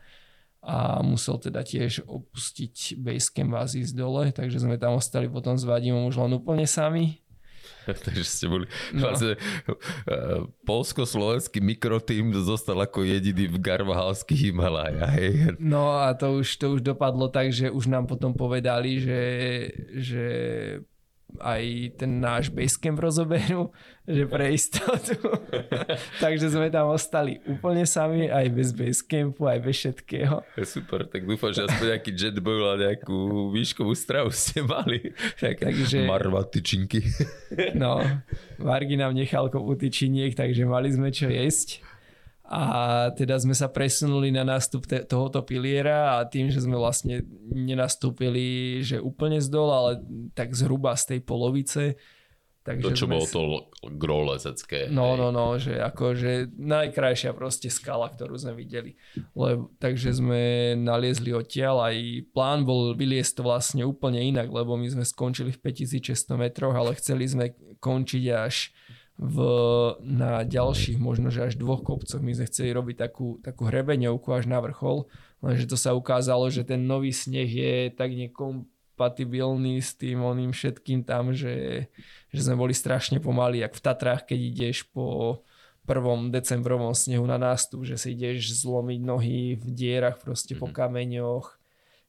[0.58, 5.62] a musel teda tiež opustiť basecamp a zísť dole, takže sme tam ostali potom s
[5.62, 7.22] Vadimom už len úplne sami.
[8.06, 9.08] Takže ste boli no.
[9.08, 15.12] vlastne uh, polsko-slovenský mikrotým zostal ako jediný v Garvahalských Himalajách.
[15.16, 15.32] Hej.
[15.56, 19.22] No a to už, to už dopadlo tak, že už nám potom povedali, že,
[19.96, 20.24] že
[21.36, 23.70] aj ten náš basecamp rozoberú,
[24.08, 25.14] že pre istotu.
[26.24, 30.40] Takže sme tam ostali úplne sami, aj bez basecampu, aj bez všetkého.
[30.64, 35.12] Super, tak dúfam, že aspoň nejaký jetboil a nejakú výškovú stravu ste mali.
[35.36, 36.08] Takže...
[36.08, 37.04] Marva tyčinky.
[37.76, 38.00] No,
[38.56, 41.84] Vargi nám nechal kopu tyčiniek, takže mali sme čo jesť
[42.48, 42.64] a
[43.12, 47.20] teda sme sa presunuli na nástup te- tohoto piliera a tým, že sme vlastne
[47.52, 49.92] nenastúpili, že úplne z dole, ale
[50.32, 52.00] tak zhruba z tej polovice.
[52.64, 53.40] Takže to, čo bolo to
[53.96, 54.88] gro lezecké.
[54.92, 58.96] No, no, no, že akože najkrajšia proste skala, ktorú sme videli.
[59.32, 61.96] Lebo, takže sme naliezli odtiaľ, aj
[62.32, 66.96] plán bol vyliesť to vlastne úplne inak, lebo my sme skončili v 5600 metroch, ale
[66.96, 68.72] chceli sme končiť až
[69.18, 69.36] v,
[70.06, 74.46] na ďalších možno, že až dvoch kopcoch my sme chceli robiť takú, takú hrebeňovku až
[74.46, 75.10] na vrchol,
[75.42, 81.02] lenže to sa ukázalo, že ten nový sneh je tak nekompatibilný s tým oným všetkým
[81.02, 81.90] tam, že,
[82.30, 85.42] že sme boli strašne pomalí, jak v Tatrách, keď ideš po
[85.82, 90.74] prvom decembrovom snehu na nástup, že si ideš zlomiť nohy v dierach proste po mhm.
[90.78, 91.57] kameňoch,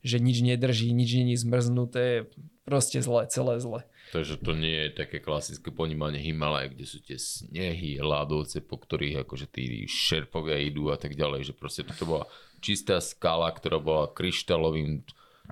[0.03, 2.31] že nič nedrží, nič není zmrznuté,
[2.63, 3.81] proste zle, celé zle.
[4.09, 9.25] Takže to nie je také klasické ponímanie Himalaj, kde sú tie snehy, ľadovce, po ktorých
[9.25, 12.25] akože tí šerpovia idú a tak ďalej, že proste toto bola
[12.57, 15.05] čistá skala, ktorá bola kryštálovým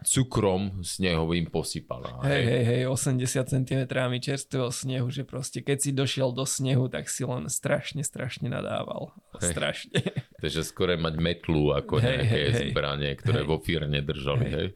[0.05, 2.21] cukrom snehovým posypaná.
[2.21, 3.81] Hej, hej, hej, 80 cm
[4.21, 9.15] čerstvého snehu, že proste keď si došiel do snehu, tak si len strašne, strašne nadával.
[9.41, 9.57] Hej.
[9.57, 9.99] Strašne.
[10.43, 13.49] Takže skôr mať metlu ako hej, nejaké hej, zbranie, ktoré hej.
[13.49, 14.45] vo firne držali.
[14.45, 14.53] Hej.
[14.53, 14.67] hej.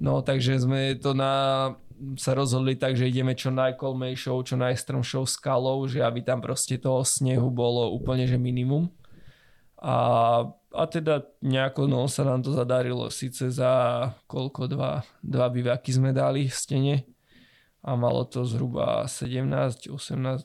[0.00, 1.34] No takže sme to na
[2.20, 7.00] sa rozhodli tak, že ideme čo najkolmejšou, čo najstrmšou skalou, že aby tam proste toho
[7.00, 8.92] snehu bolo úplne že minimum.
[9.80, 9.96] A,
[10.76, 13.08] a teda nejako no, sa nám to zadarilo.
[13.08, 16.96] Sice za koľko, dva, dva bivaky sme dali v stene
[17.86, 19.88] a malo to zhruba 17-18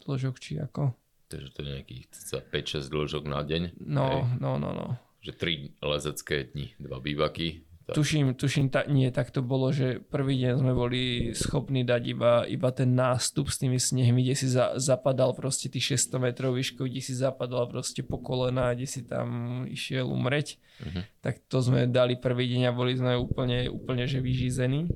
[0.08, 0.96] dĺžok, či ako.
[1.32, 2.04] Takže to je nejakých
[2.52, 3.82] 5-6 dĺžok na deň.
[3.88, 4.22] No, Hej.
[4.44, 4.88] no, no, no.
[5.24, 8.00] Že tri lezecké dni, dva bývaky, tak.
[8.00, 12.48] Tuším, tuším ta, nie, tak to bolo, že prvý deň sme boli schopní dať iba,
[12.48, 16.88] iba ten nástup s tými snehmi, kde si za, zapadal proste tých 600 metrov výškou,
[16.88, 20.56] kde si zapadal proste po kolena, kde si tam išiel umreť.
[20.80, 21.04] Uh-huh.
[21.20, 24.88] Tak to sme dali prvý deň a boli sme úplne, úplne že vyžízení.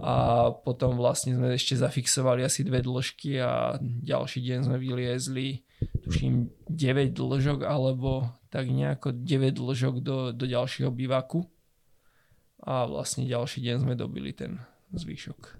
[0.00, 5.66] A potom vlastne sme ešte zafixovali asi dve dĺžky a ďalší deň sme vyliezli
[6.06, 11.42] tuším 9 dĺžok alebo tak nejako 9 dĺžok do, do ďalšieho bivaku
[12.66, 14.58] a vlastne ďalší deň sme dobili ten
[14.90, 15.54] zvýšok.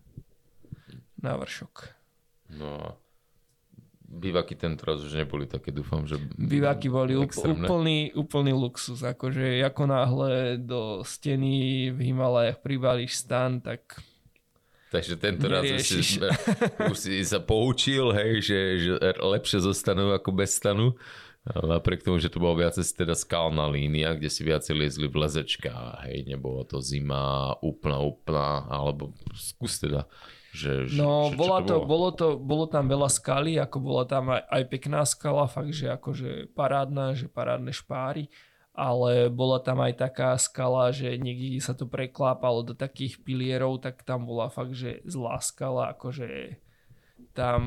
[1.22, 1.74] Návršok.
[2.58, 2.86] No a
[4.06, 6.18] Bivaky ten teraz už neboli také, dúfam, že...
[6.38, 13.98] Bivaky boli úplný, úplný luxus, akože ako náhle do steny v Himalajach pribalíš stan, tak
[14.86, 16.22] Takže tento raz už si,
[16.94, 20.94] už si sa poučil, hej, že, že lepšie zostanú ako bez stanu.
[21.46, 26.02] Napriek tomu, že to bola viacej teda skalná línia, kde si viacej liezli v lezečkách,
[26.11, 30.11] hej, nebolo to zima úplná, úplná, alebo skús teda,
[30.50, 31.87] že, No, že, bola to, bolo?
[31.87, 35.87] Bolo, to, bolo tam veľa skaly, ako bola tam aj, aj pekná skala, fakt, že
[35.87, 38.26] akože parádna, že parádne špáry,
[38.74, 44.02] ale bola tam aj taká skala, že niekde sa to preklápalo do takých pilierov, tak
[44.02, 46.59] tam bola fakt, že zlá skala, akože
[47.37, 47.62] tam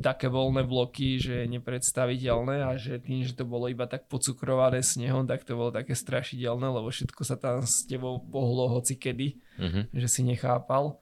[0.00, 4.80] také voľné bloky, že je nepredstaviteľné a že tým, že to bolo iba tak pocukrované
[4.80, 9.36] snehom, tak to bolo také strašidelné, lebo všetko sa tam s tebou pohlo hoci kedy,
[9.60, 9.84] uh-huh.
[9.92, 10.96] že si nechápal.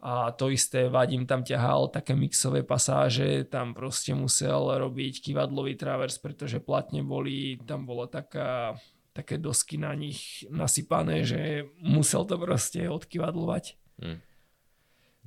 [0.00, 6.16] A to isté Vadim tam ťahal také mixové pasáže, tam proste musel robiť kivadlový travers,
[6.16, 8.80] pretože platne boli, tam bola taká,
[9.12, 13.76] také dosky na nich nasypané, že musel to proste odkivadlovať.
[14.00, 14.18] Uh-huh.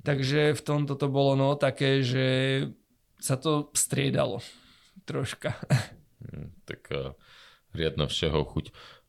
[0.00, 2.26] Takže v tomto to bolo no také, že
[3.20, 4.40] sa to striedalo
[5.04, 5.56] troška.
[6.20, 7.16] Hm, tak uh,
[7.72, 8.66] riadna všeho chuť.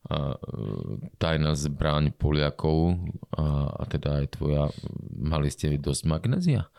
[0.08, 2.98] A, uh, tajná zbraň Poliakov
[3.36, 4.72] a, a teda aj tvoja,
[5.12, 6.72] mali ste dosť magnézia?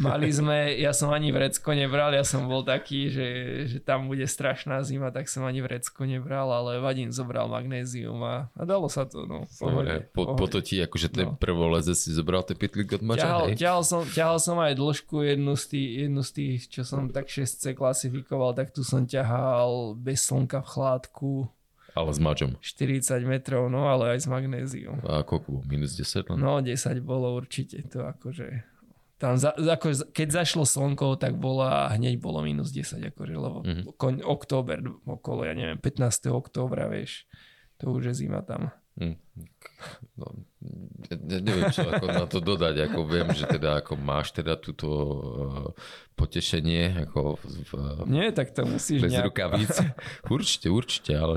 [0.00, 3.28] Mali sme, ja som ani vrecko nebral, ja som bol taký, že,
[3.68, 8.48] že tam bude strašná zima, tak som ani vrecko nebral, ale Vadín zobral magnézium a,
[8.56, 9.44] a dalo sa to, no.
[9.60, 11.36] Pohode, po, po to ti, akože ten no.
[11.36, 15.20] prvo leze si zobral ten pitlík od mača, ťahal, ťahal, som, ťahal som aj dĺžku
[15.20, 20.00] jednu z, tých, jednu z tých, čo som tak 6C klasifikoval, tak tu som ťahal
[20.00, 21.32] bez slnka v chládku.
[21.90, 22.54] Ale s mačom.
[22.62, 25.02] 40 metrov, no ale aj s magnézium.
[25.02, 25.66] A koľko?
[25.66, 26.38] Minus 10?
[26.38, 28.70] No 10 bolo určite, to akože
[29.20, 34.00] tam za, ako, keď zašlo slnko, tak bola, hneď bolo minus 10, akože, lebo mm-hmm.
[34.00, 36.32] koň, október, okolo, ja neviem, 15.
[36.32, 37.28] októbra, vieš,
[37.76, 38.72] to už je zima tam.
[38.96, 39.16] Mm.
[40.16, 40.26] No,
[41.08, 44.88] ne, neviem, čo ako na to dodať, ako viem, že teda ako máš teda túto
[44.88, 45.68] uh,
[46.16, 47.72] potešenie, ako v,
[48.08, 49.32] Nie, tak to musíš bez nejak...
[49.32, 49.72] rukavíc.
[50.36, 51.36] Určite, určite, ale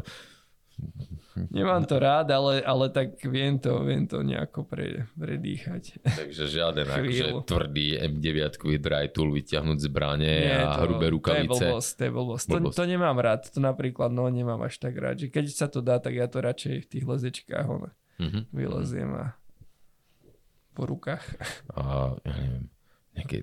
[1.50, 5.98] Nemám to rád, ale, ale tak viem to, viem to nejako pre, predýchať.
[6.06, 11.50] Takže žiaden akože tvrdý M9 dry tool vyťahnuť zbranie Nie, a to, hrubé rukavice.
[11.50, 12.46] To je blbosť, to je blbosť.
[12.54, 12.76] blbosť.
[12.78, 15.26] To, to, nemám rád, to napríklad no nemám až tak rád.
[15.26, 17.90] Že keď sa to dá, tak ja to radšej v tých lezečkách ono,
[18.22, 18.44] mm-hmm.
[18.54, 19.26] vyleziem a
[20.78, 21.26] po rukách.
[21.74, 22.66] A ja neviem,
[23.18, 23.38] nejaké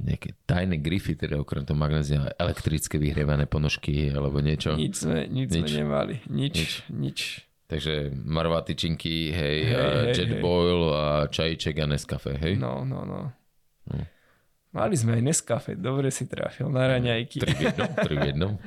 [0.00, 4.76] nejaké tajné grify, teda okrem toho magnézia, elektrické vyhrievané ponožky alebo niečo?
[4.76, 5.68] Nič sme, nič, nič.
[5.68, 6.14] sme nemali.
[6.28, 6.70] Nič, nič.
[6.92, 7.18] nič.
[7.70, 10.42] Takže marvá tyčinky, hej, hej, hej jet hej.
[10.42, 12.58] boil a čajček a Nescafe, hej?
[12.58, 13.06] No, no.
[13.06, 13.30] no.
[14.70, 17.42] Mali sme aj Nescafe, dobre si trafil na raňajky.
[17.42, 18.52] Tri v jednom, tri v jednom.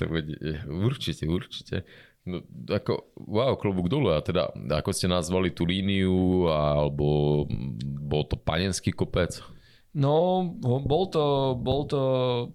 [0.00, 0.32] To bude,
[0.64, 1.84] určite, určite.
[2.24, 2.40] No,
[2.72, 4.16] ako, wow, klobúk dole.
[4.16, 7.44] A teda, ako ste nazvali tú líniu, alebo
[7.84, 9.44] bol to panenský kopec?
[9.92, 12.00] No, bol to, bol to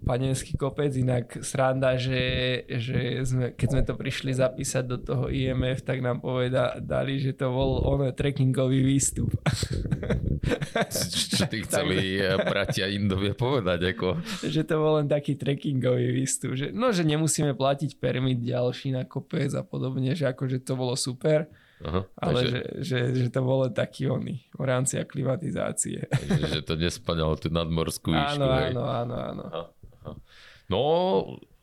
[0.02, 5.86] panenský kopec, inak sranda, že, že sme, keď sme to prišli zapísať do toho IMF,
[5.86, 9.38] tak nám povedali, že to bol on trekkingový výstup.
[11.38, 13.94] Čo ty chceli eh, bratia Indovia povedať?
[13.94, 14.18] Ako?
[14.42, 16.58] Že to bol len taký trekkingový výstup.
[16.58, 20.98] Že, no, že nemusíme platiť permit ďalší na kopec a podobne, že akože to bolo
[20.98, 21.46] super.
[21.78, 22.50] Aha, ale takže...
[22.50, 26.10] že, že, že to bolo taký oný v rámci aklimatizácie.
[26.10, 28.42] Takže, že to nespadalo tú nadmorskú výšku.
[28.42, 29.44] Áno, áno, áno, áno.
[29.46, 29.64] Aha,
[30.02, 30.14] aha.
[30.68, 30.82] No,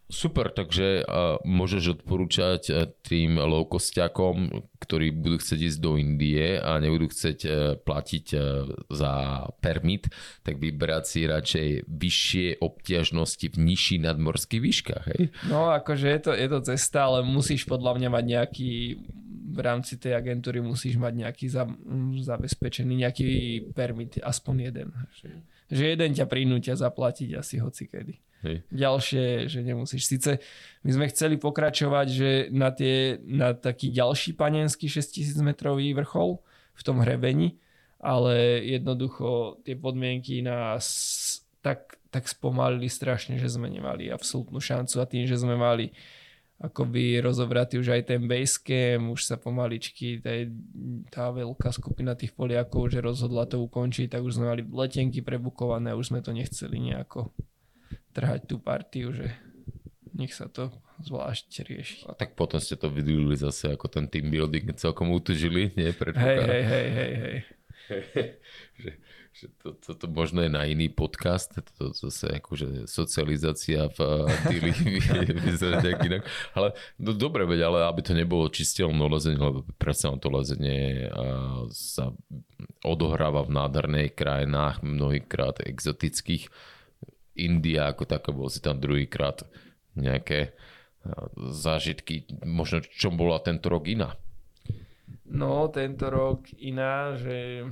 [0.05, 6.77] Super, takže uh, môžeš odporúčať uh, tým low-costiakom, ktorí budú chcieť ísť do Indie a
[6.77, 9.12] nebudú chcieť uh, platiť uh, za
[9.64, 10.12] permit,
[10.44, 15.33] tak vybrať si radšej vyššie obťažnosti v nižších nadmorských výškach, hej?
[15.48, 18.72] No, akože je to, je to cesta, ale musíš podľa mňa mať nejaký
[19.45, 21.69] v rámci tej agentúry musíš mať nejaký za,
[22.25, 23.29] zabezpečený nejaký
[23.77, 24.89] permit, aspoň jeden.
[25.21, 25.29] Že,
[25.69, 28.25] že jeden ťa prinútia zaplatiť asi hocikedy.
[28.45, 28.57] Hej.
[28.73, 30.05] Ďalšie, že nemusíš.
[30.05, 30.41] Sice
[30.85, 36.41] my sme chceli pokračovať, že na, tie, na taký ďalší panenský 6000 metrový vrchol
[36.77, 37.57] v tom hrebení,
[38.01, 40.85] ale jednoducho tie podmienky nás
[41.65, 45.89] tak, tak spomalili strašne, že sme nemali absolútnu šancu a tým, že sme mali
[46.62, 50.33] akoby rozobratý už aj ten basecamp, už sa pomaličky tá,
[51.11, 55.93] tá veľká skupina tých Poliakov, že rozhodla to ukončiť, tak už sme mali letenky prebukované
[55.93, 57.35] už sme to nechceli nejako
[58.14, 59.35] trhať tú partiu, že
[60.14, 60.71] nech sa to
[61.03, 61.99] zvlášť rieši.
[62.07, 65.90] A tak potom ste to vydýlili zase ako ten team building celkom utužili, nie?
[65.90, 67.37] Hej, hej, hej, hej, hej.
[68.83, 68.90] že,
[69.35, 73.99] že to, toto možno je na iný podcast, to zase akože socializácia v
[74.47, 74.70] týli
[75.51, 76.23] vyzerá nejak inak.
[76.55, 81.11] Ale no, dobre veď, ale aby to nebolo čistelné lezenie, lebo predsa to lezenie
[81.75, 82.14] sa
[82.87, 86.47] odohráva v nádherných krajinách, mnohýkrát exotických,
[87.35, 89.42] India ako taká, bol si tam druhýkrát
[89.99, 90.55] nejaké
[91.51, 94.14] zážitky, možno čo bola tento rok iná?
[95.27, 97.66] No, tento rok iná, že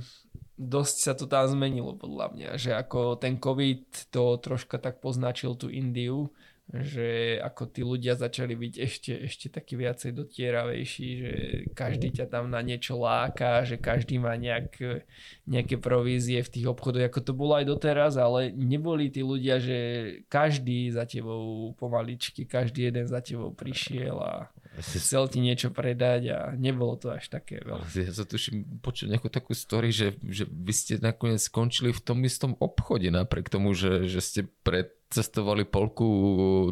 [0.63, 5.59] dosť sa to tam zmenilo podľa mňa, že ako ten COVID to troška tak poznačil
[5.59, 6.31] tú Indiu,
[6.71, 11.31] že ako tí ľudia začali byť ešte, ešte taký viacej dotieravejší, že
[11.75, 14.79] každý ťa tam na niečo láka, že každý má nejak,
[15.43, 19.77] nejaké provízie v tých obchodoch, ako to bolo aj doteraz, ale neboli tí ľudia, že
[20.31, 24.47] každý za tebou pomaličky, každý jeden za tebou prišiel a
[24.81, 27.85] chcel ti niečo predať a nebolo to až také veľa.
[27.93, 32.25] Ja sa tuším počuť nejakú takú story, že, že vy ste nakoniec skončili v tom
[32.25, 36.09] istom obchode napriek tomu, že, že ste pred cestovali polku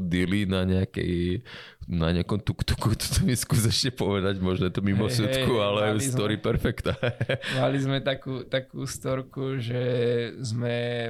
[0.02, 1.46] dily na nejakej
[1.86, 6.02] na nejakom tuk-tuku, toto mi skús ešte povedať, možno to mimo hey, sudku, hey, ale
[6.02, 6.98] story sme, perfekta.
[7.62, 9.84] mali sme takú, takú storku, že
[10.42, 11.10] sme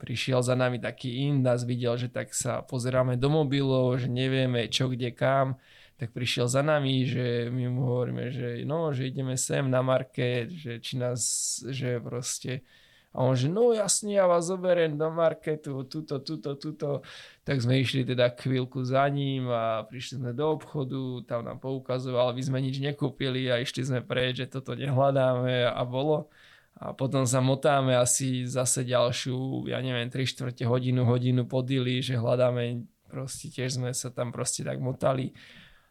[0.00, 4.66] prišiel za nami taký ind, nás videl, že tak sa pozeráme do mobilov, že nevieme
[4.72, 5.60] čo, kde, kam,
[6.00, 10.48] tak prišiel za nami, že my mu hovoríme, že no, že ideme sem na market,
[10.48, 11.20] že či nás,
[11.68, 12.64] že proste
[13.10, 17.02] a on že no jasne, ja vás zoberiem do marketu, tuto, tuto, tuto.
[17.42, 22.30] Tak sme išli teda chvíľku za ním a prišli sme do obchodu, tam nám poukazoval,
[22.30, 26.30] aby sme nič nekúpili a išli sme preč, že toto nehľadáme a bolo.
[26.78, 32.14] A potom sa motáme asi zase ďalšiu, ja neviem, 3 čtvrte hodinu, hodinu podili, že
[32.14, 35.34] hľadáme, proste tiež sme sa tam proste tak motali.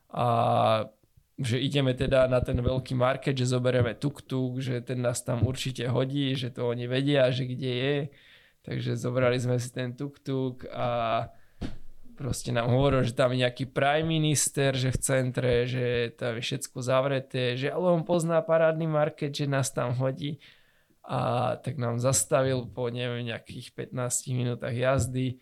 [0.10, 0.26] A
[1.40, 5.88] že ideme teda na ten veľký market, že zoberieme tuk-tuk, že ten nás tam určite
[5.88, 7.98] hodí, že to oni vedia, že kde je.
[8.68, 11.32] Takže zobrali sme si ten tuk-tuk a
[12.20, 16.44] proste nám hovoril, že tam je nejaký prime minister, že v centre, že tam je
[16.44, 20.44] všetko zavreté, že ale on pozná parádny market, že nás tam hodí.
[21.08, 25.40] A tak nám zastavil po neviem nejakých 15 minútach jazdy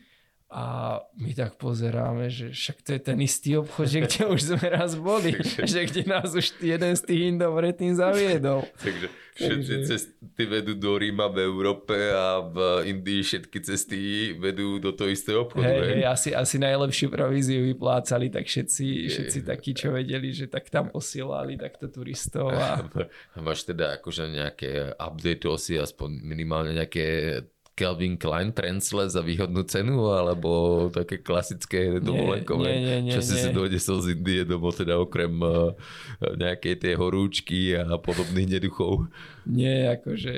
[0.47, 4.63] a my tak pozeráme, že však to je ten istý obchod, že kde už sme
[4.71, 5.35] raz boli,
[5.75, 8.63] že kde nás už jeden z tých Indov predtým zaviedol.
[8.79, 9.75] Takže všetky Takže...
[9.91, 13.99] cesty vedú do Ríma v Európe a v Indii všetky cesty
[14.39, 15.67] vedú do toho istého obchodu.
[15.67, 20.71] Hej, hej, asi, asi najlepšiu províziu vyplácali, tak všetci, všetci takí, čo vedeli, že tak
[20.71, 22.55] tam posielali takto turistov.
[22.55, 22.87] A...
[23.43, 27.43] máš teda akože nejaké update si aspoň minimálne nejaké
[27.77, 33.37] Calvin Klein Trencle za výhodnú cenu, alebo také klasické dovolenkové, nie, nie, nie, čo si
[33.37, 35.77] si dojde z Indie domov, teda okrem uh,
[36.17, 39.05] nejakej tej horúčky a podobných neduchov.
[39.45, 40.33] Nie, akože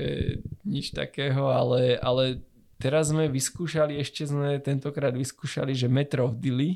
[0.68, 2.44] nič takého, ale, ale
[2.76, 6.72] teraz sme vyskúšali, ešte sme tentokrát vyskúšali, že metro v Dili,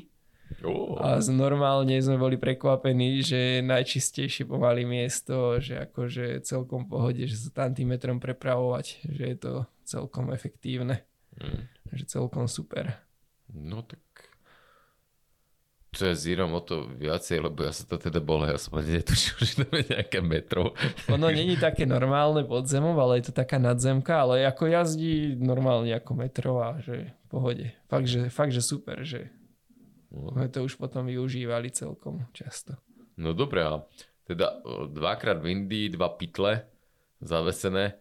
[0.64, 0.96] Oh.
[0.96, 7.64] A normálne sme boli prekvapení, že najčistejšie pomaly miesto, že akože celkom pohode, že sa
[7.64, 9.52] tam tým metrom prepravovať, že je to
[9.84, 11.04] celkom efektívne.
[11.36, 11.68] Mm.
[11.92, 12.96] Že celkom super.
[13.52, 14.00] No tak
[15.94, 18.98] to je zírom o to viacej, lebo ja sa to teda bol, ja som ani
[18.98, 20.74] netušil, že to je nejaké metro.
[21.06, 25.94] Ono není také normálne pod zemou, ale je to taká nadzemka, ale ako jazdí normálne
[25.94, 27.66] ako metro a že v pohode.
[27.86, 29.30] Fakt, že, fakt, že super, že
[30.14, 30.30] no.
[30.32, 32.78] sme to už potom využívali celkom často.
[33.18, 33.82] No dobré, a
[34.24, 36.64] teda dvakrát v Indii, dva pytle
[37.20, 37.98] zavesené.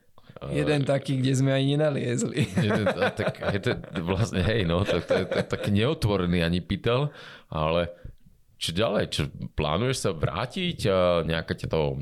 [0.49, 2.47] Jeden taký, kde sme ani nenaliezli.
[2.65, 7.11] Jeden, tak, je to vlastne, hej, no, to, to, to, to, taký neotvorený ani pýtal,
[7.51, 7.91] ale
[8.63, 9.03] čo ďalej?
[9.11, 9.21] Čo,
[9.59, 10.87] plánuješ sa vrátiť
[11.27, 11.99] nejaké ťa to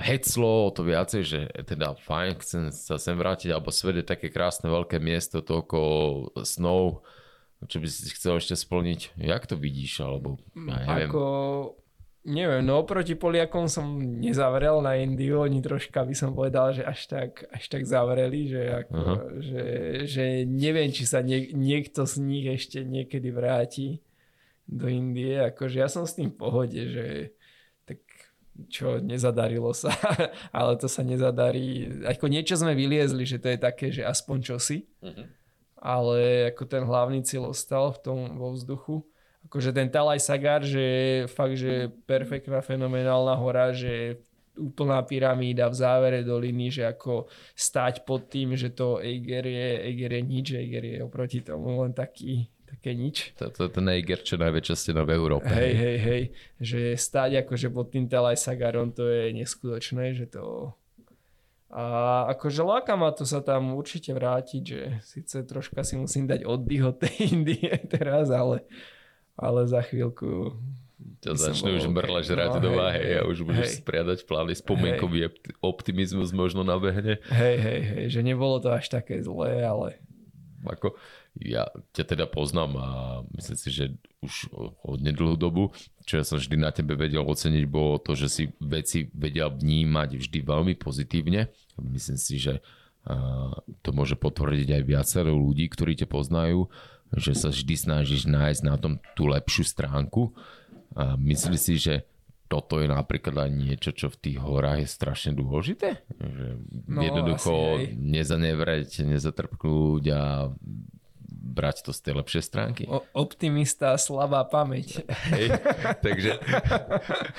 [0.00, 4.32] heclo o to viacej, že teda fajn, chcem sa sem vrátiť, alebo svet je také
[4.32, 5.78] krásne veľké miesto, toľko
[6.48, 7.04] snov,
[7.66, 9.18] čo by si chcel ešte splniť?
[9.18, 10.04] Jak to vidíš?
[10.06, 11.10] Alebo, ja neviem.
[11.10, 11.22] Ako
[12.28, 17.08] Neviem, no oproti Poliakom som nezavrel na Indiu, oni troška by som povedal, že až
[17.08, 18.98] tak, až tak zavreli, že, ako,
[19.40, 19.64] že,
[20.04, 24.04] že neviem, či sa nie, niekto z nich ešte niekedy vráti
[24.68, 27.32] do Indie, akože ja som s tým v pohode, že
[27.88, 28.04] tak
[28.68, 29.96] čo, nezadarilo sa,
[30.58, 34.84] ale to sa nezadarí, ako niečo sme vyliezli, že to je také, že aspoň čosi,
[35.00, 35.37] uh-huh.
[35.78, 39.06] Ale ako ten hlavný cieľ ostal v tom vo vzduchu
[39.48, 44.20] akože ten Talaj Sagar, že je fakt, že perfektná, fenomenálna hora, že
[44.58, 50.12] úplná pyramída v závere doliny, že ako stať pod tým, že to Eiger je, Eiger
[50.18, 53.38] je nič, Eiger je oproti tomu len taký, také nič.
[53.38, 55.48] To, to, ten Eiger, čo najväčšia stena v Európe.
[55.48, 56.22] Hej, hej, hej,
[56.58, 60.74] že stať akože pod tým Talaj Sagarom, to je neskutočné, že to...
[61.68, 61.84] A
[62.32, 66.84] akože láka ma to sa tam určite vrátiť, že síce troška si musím dať oddych
[66.84, 68.64] od tej Indie teraz, ale
[69.38, 70.58] ale za chvíľku
[71.22, 75.30] ťa začne už mrle žrať no, do váhy a už budeš hej, spriadať plány, spomienkový
[75.30, 75.32] hej.
[75.62, 77.22] optimizmus možno nabehne.
[77.30, 79.98] Hej, hej, hej, že nebolo to až také zlé, ale...
[80.66, 80.98] Ako,
[81.38, 82.88] ja ťa teda poznám a
[83.38, 83.84] myslím si, že
[84.22, 84.50] už
[84.82, 85.70] od nedlhú dobu,
[86.02, 90.18] čo ja som vždy na tebe vedel oceniť, bolo to, že si veci vedel vnímať
[90.18, 91.50] vždy veľmi pozitívne.
[91.78, 92.58] Myslím si, že
[93.80, 96.68] to môže potvrdiť aj viacero ľudí, ktorí ťa poznajú
[97.14, 100.36] že sa vždy snažíš nájsť na tom tú lepšiu stránku
[100.92, 101.94] a myslíš si, že
[102.48, 106.00] toto je napríklad aj niečo, čo v tých horách je strašne dôležité?
[106.16, 106.46] Že
[106.88, 107.52] no, jednoducho
[107.92, 110.22] nezanevrať, nezatrpknúť a
[111.28, 112.82] brať to z tej lepšej stránky.
[112.88, 115.04] O, optimista slabá pamäť.
[115.28, 115.52] Hej,
[116.00, 116.40] takže,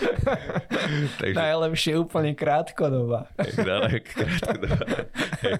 [1.21, 1.37] takže...
[1.39, 3.33] Najlepšie úplne krátkodoba.
[3.33, 4.77] krátkodoba.
[5.41, 5.53] Hej,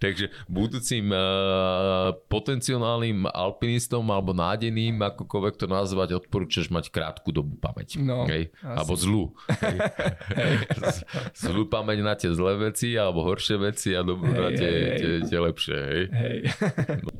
[0.00, 8.00] takže budúcim uh, potenciálnym alpinistom alebo nádeným, akokoľvek to nazvať, odporúčaš mať krátku dobu pamäť.
[8.00, 9.34] No, hej, alebo zlú.
[9.60, 9.78] Hej.
[10.38, 10.54] hej.
[11.36, 15.38] Zlú pamäť na tie zlé veci alebo horšie veci a dobrú na tie, tie, tie
[15.42, 15.76] lepšie.
[15.76, 16.02] Hej.
[16.14, 16.38] hej.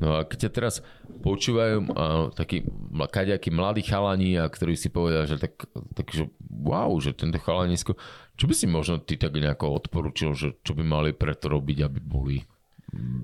[0.01, 0.79] No a keď teraz
[1.19, 2.63] počúvajú uh, takí
[2.95, 7.99] kaďakí mladí chalani, a ktorí si povedia, že tak, tak že wow, že tento chalanisko,
[8.39, 11.99] čo by si možno ty tak nejako odporučil, že čo by mali preto robiť, aby
[11.99, 13.23] boli mm,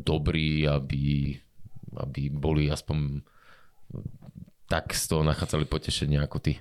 [0.00, 1.36] dobrí, aby,
[2.00, 3.20] aby boli aspoň
[4.70, 6.52] tak z toho nachádzali potešenie ako ty?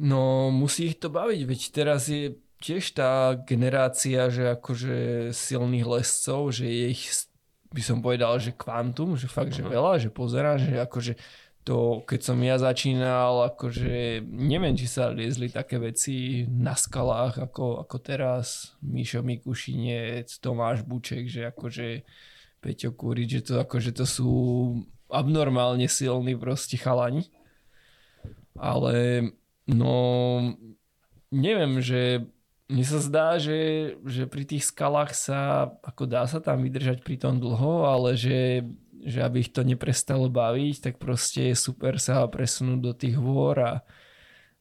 [0.00, 6.52] No musí ich to baviť, veď teraz je tiež tá generácia, že akože silných lescov,
[6.52, 7.04] že je ich,
[7.76, 11.20] by som povedal, že kvantum, že fakt, že veľa, že pozerá, že akože
[11.60, 17.84] to, keď som ja začínal, akože neviem, či sa liezli také veci na skalách, ako,
[17.84, 22.06] ako teraz Mišo Mikušinec, Tomáš Buček, že akože
[22.64, 24.30] Peťo Kurič, že to, akože to sú
[25.10, 27.28] abnormálne silní proste chalani.
[28.56, 29.28] Ale
[29.68, 29.92] no
[31.34, 32.24] neviem, že
[32.66, 37.16] mne sa zdá, že, že pri tých skalách sa, ako dá sa tam vydržať pri
[37.18, 38.66] tom dlho, ale že,
[39.06, 43.54] že aby ich to neprestalo baviť, tak proste je super sa presunúť do tých hôr
[43.62, 43.72] a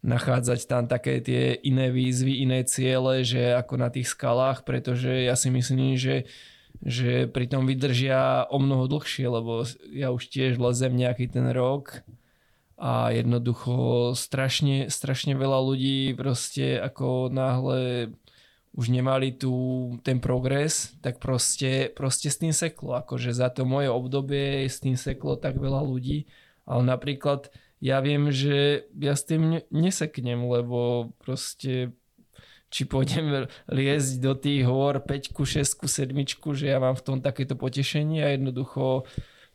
[0.06, 5.34] nachádzať tam také tie iné výzvy, iné ciele, že ako na tých skalách, pretože ja
[5.34, 6.30] si myslím, že
[6.84, 9.64] že pritom vydržia o mnoho dlhšie, lebo
[9.96, 12.04] ja už tiež lezem nejaký ten rok
[12.76, 18.12] a jednoducho strašne, strašne veľa ľudí proste ako náhle
[18.76, 19.56] už nemali tu
[20.04, 23.00] ten progres, tak proste, proste s tým seklo.
[23.00, 26.28] Akože za to moje obdobie s tým seklo tak veľa ľudí,
[26.68, 31.96] ale napríklad ja viem, že ja s tým neseknem, lebo proste
[32.68, 36.12] či pôjdem liesť do tých hor 5, 6, 7,
[36.52, 39.08] že ja mám v tom takéto potešenie a jednoducho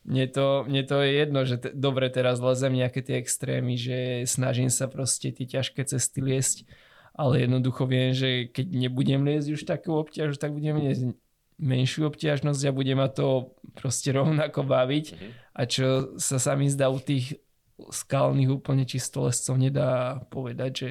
[0.05, 4.25] mne to, mne to je jedno, že te, dobre teraz lezem nejaké tie extrémy, že
[4.25, 6.65] snažím sa proste tie ťažké cesty liesť,
[7.13, 11.13] ale jednoducho viem, že keď nebudem liesť už takú obťaž, tak budem liesť
[11.61, 15.33] menšiu obťažnosť a bude ma to proste rovnako baviť mm-hmm.
[15.53, 17.37] a čo sa sami zdá u tých
[17.89, 20.91] skalných úplne čisto lescov nedá povedať, že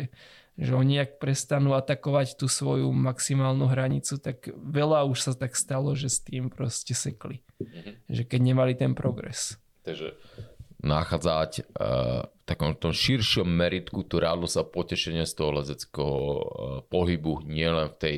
[0.60, 5.96] že oni ak prestanú atakovať tú svoju maximálnu hranicu, tak veľa už sa tak stalo,
[5.96, 7.40] že s tým proste sekli.
[7.64, 7.94] Mm-hmm.
[8.12, 9.56] Že keď nemali ten progres.
[9.88, 10.20] Takže
[10.80, 16.40] nachádzať uh, v takom tom širšom meritku tú radosť a potešenie z toho lezeckého uh,
[16.88, 18.18] pohybu, nielen v tej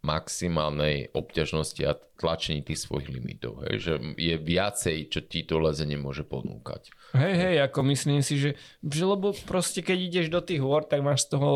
[0.00, 3.66] maximálnej obťažnosti a tlačení tých svojich limitov.
[3.68, 3.74] Hej?
[3.82, 6.88] Že je viacej, čo ti to lezenie môže ponúkať.
[7.16, 8.50] Hej, hej, ako myslím si, že,
[8.84, 11.50] že lebo proste keď ideš do tých hôr, tak máš z toho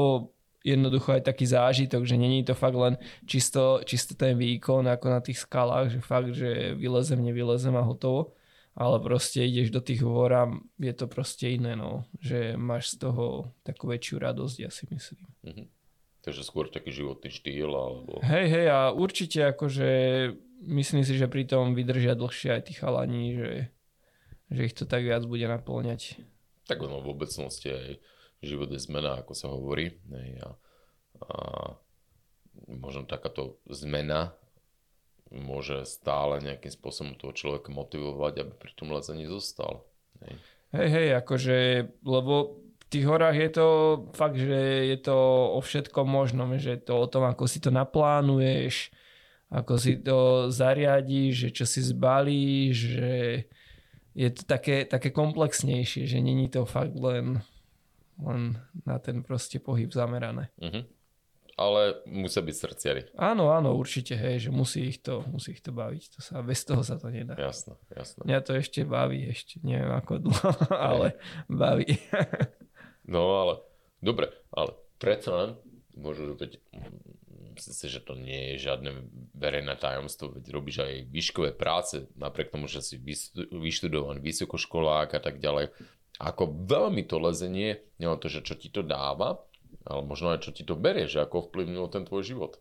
[0.65, 2.97] jednoducho aj taký zážitok, že není to fakt len
[3.27, 8.33] čisto, čisto ten výkon ako na tých skalách, že fakt, že vylezem, nevylezem a hotovo,
[8.73, 10.49] ale proste ideš do tých hôr a
[10.81, 15.27] je to proste iné, no, že máš z toho takú väčšiu radosť, ja si myslím.
[15.45, 15.67] Mm-hmm.
[16.23, 18.23] Takže skôr taký životný štýl alebo...
[18.23, 19.91] Hej, hej a určite akože
[20.71, 23.51] myslím si, že pri tom vydržia dlhšie aj tí chalani, že,
[24.53, 26.21] že ich to tak viac bude naplňať.
[26.69, 27.99] Tak ono v obecnosti aj
[28.45, 29.97] život je zmena, ako sa hovorí.
[30.45, 30.49] A,
[31.25, 31.37] a
[32.69, 34.37] možno takáto zmena
[35.33, 39.89] môže stále nejakým spôsobom toho človeka motivovať, aby pri tom lezení zostal.
[40.21, 40.37] Hej.
[40.77, 41.57] hej, hej, akože,
[42.05, 43.69] lebo tých horách je to
[44.13, 45.17] fakt, že je to
[45.57, 48.93] o všetkom možnom, že je to o tom, ako si to naplánuješ,
[49.49, 53.13] ako si to zariadíš, že čo si zbalíš, že
[54.13, 57.41] je to také, také komplexnejšie, že není to fakt len,
[58.21, 60.53] len na ten proste pohyb zamerané.
[60.61, 60.85] Uh-huh.
[61.57, 63.03] Ale musia byť srdciari.
[63.17, 66.03] Áno, áno, určite, hej, že musí ich to, musí ich to baviť.
[66.17, 67.37] To sa, bez toho sa to nedá.
[67.37, 68.21] Jasné, jasné.
[68.25, 70.51] Mňa to ešte baví, ešte neviem ako dlho,
[70.93, 71.21] ale
[71.53, 72.01] baví.
[73.05, 73.55] No ale,
[74.01, 75.51] dobre, ale predsa len,
[75.93, 76.57] môžu veď,
[77.59, 78.91] si, že to nie je žiadne
[79.37, 82.97] verejné tajomstvo, veď robíš aj výškové práce, napriek tomu, že si
[83.51, 85.75] vyštudovaný vysokoškolák a tak ďalej.
[86.21, 89.43] Ako veľmi to lezenie, nielen to, že čo ti to dáva,
[89.83, 92.53] ale možno aj čo ti to berie, že ako vplyvnilo ten tvoj život.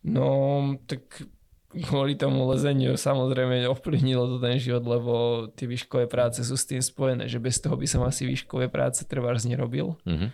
[0.00, 1.28] No, tak
[1.70, 5.12] kvôli tomu lezeniu samozrejme ovplyvnilo to ten život, lebo
[5.54, 9.06] tie výškové práce sú s tým spojené, že bez toho by som asi výškové práce
[9.06, 9.94] trvárs nerobil.
[10.02, 10.28] Mm-hmm.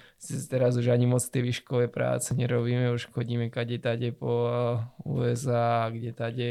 [0.49, 4.49] Teraz už ani moc tie výškové práce nerobíme, už chodíme kade tade po
[5.05, 6.49] USA, kde tade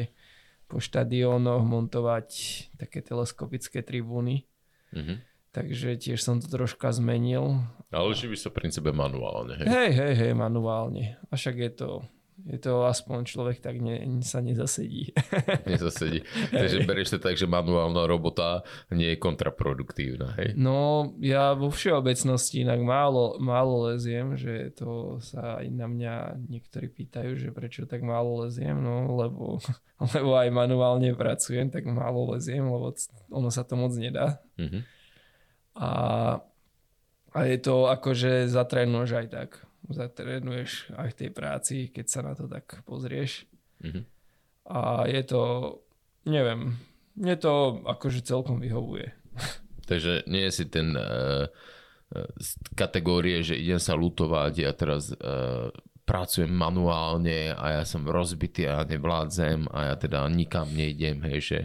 [0.70, 2.30] po štadiónoch montovať
[2.78, 4.46] také teleskopické tribúny.
[4.94, 5.18] Mm-hmm.
[5.50, 7.64] Takže tiež som to troška zmenil.
[7.90, 9.68] Ale živí sa v princípe manuálne, hej?
[9.72, 11.16] Hej, hej, hej, manuálne.
[11.32, 11.90] A však je to
[12.36, 15.16] je to aspoň človek tak ne, sa nezasedí.
[15.72, 16.20] nezasedí.
[16.52, 20.52] Takže berieš to tak, že manuálna robota nie je kontraproduktívna, hej?
[20.60, 26.14] No, ja vo všeobecnosti inak málo, málo leziem, že to sa aj na mňa
[26.52, 29.64] niektorí pýtajú, že prečo tak málo leziem, no lebo,
[30.14, 32.92] lebo aj manuálne pracujem, tak málo leziem, lebo
[33.32, 34.44] ono sa to moc nedá.
[34.60, 34.82] Mm-hmm.
[35.80, 35.90] A,
[37.32, 39.50] a je to akože zatrénuješ aj tak
[39.90, 43.46] zatrenuješ aj v tej práci, keď sa na to tak pozrieš.
[43.84, 44.04] Mm-hmm.
[44.72, 45.42] A je to,
[46.26, 46.74] neviem,
[47.16, 49.14] mne to akože celkom vyhovuje.
[49.90, 51.46] Takže nie si ten uh,
[52.38, 55.70] z kategórie, že idem sa lutovať, ja teraz uh,
[56.06, 61.60] pracujem manuálne a ja som rozbitý a nevládzem a ja teda nikam nejdem, hej, že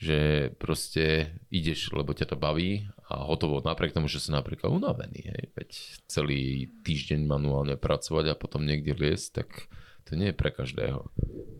[0.00, 5.28] že proste ideš, lebo ťa to baví a hotovo, napriek tomu, že si napríklad unavený,
[5.28, 5.70] hej, veď
[6.08, 9.68] celý týždeň manuálne pracovať a potom niekde liesť, tak
[10.08, 11.04] to nie je pre každého.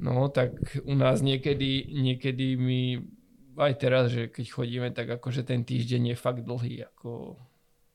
[0.00, 0.56] No, tak
[0.88, 2.80] u nás niekedy, niekedy my
[3.60, 7.36] aj teraz, že keď chodíme, tak akože ten týždeň je fakt dlhý, ako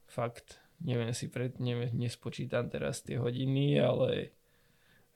[0.05, 4.37] fakt, neviem si pred, neviem, nespočítam teraz tie hodiny, ale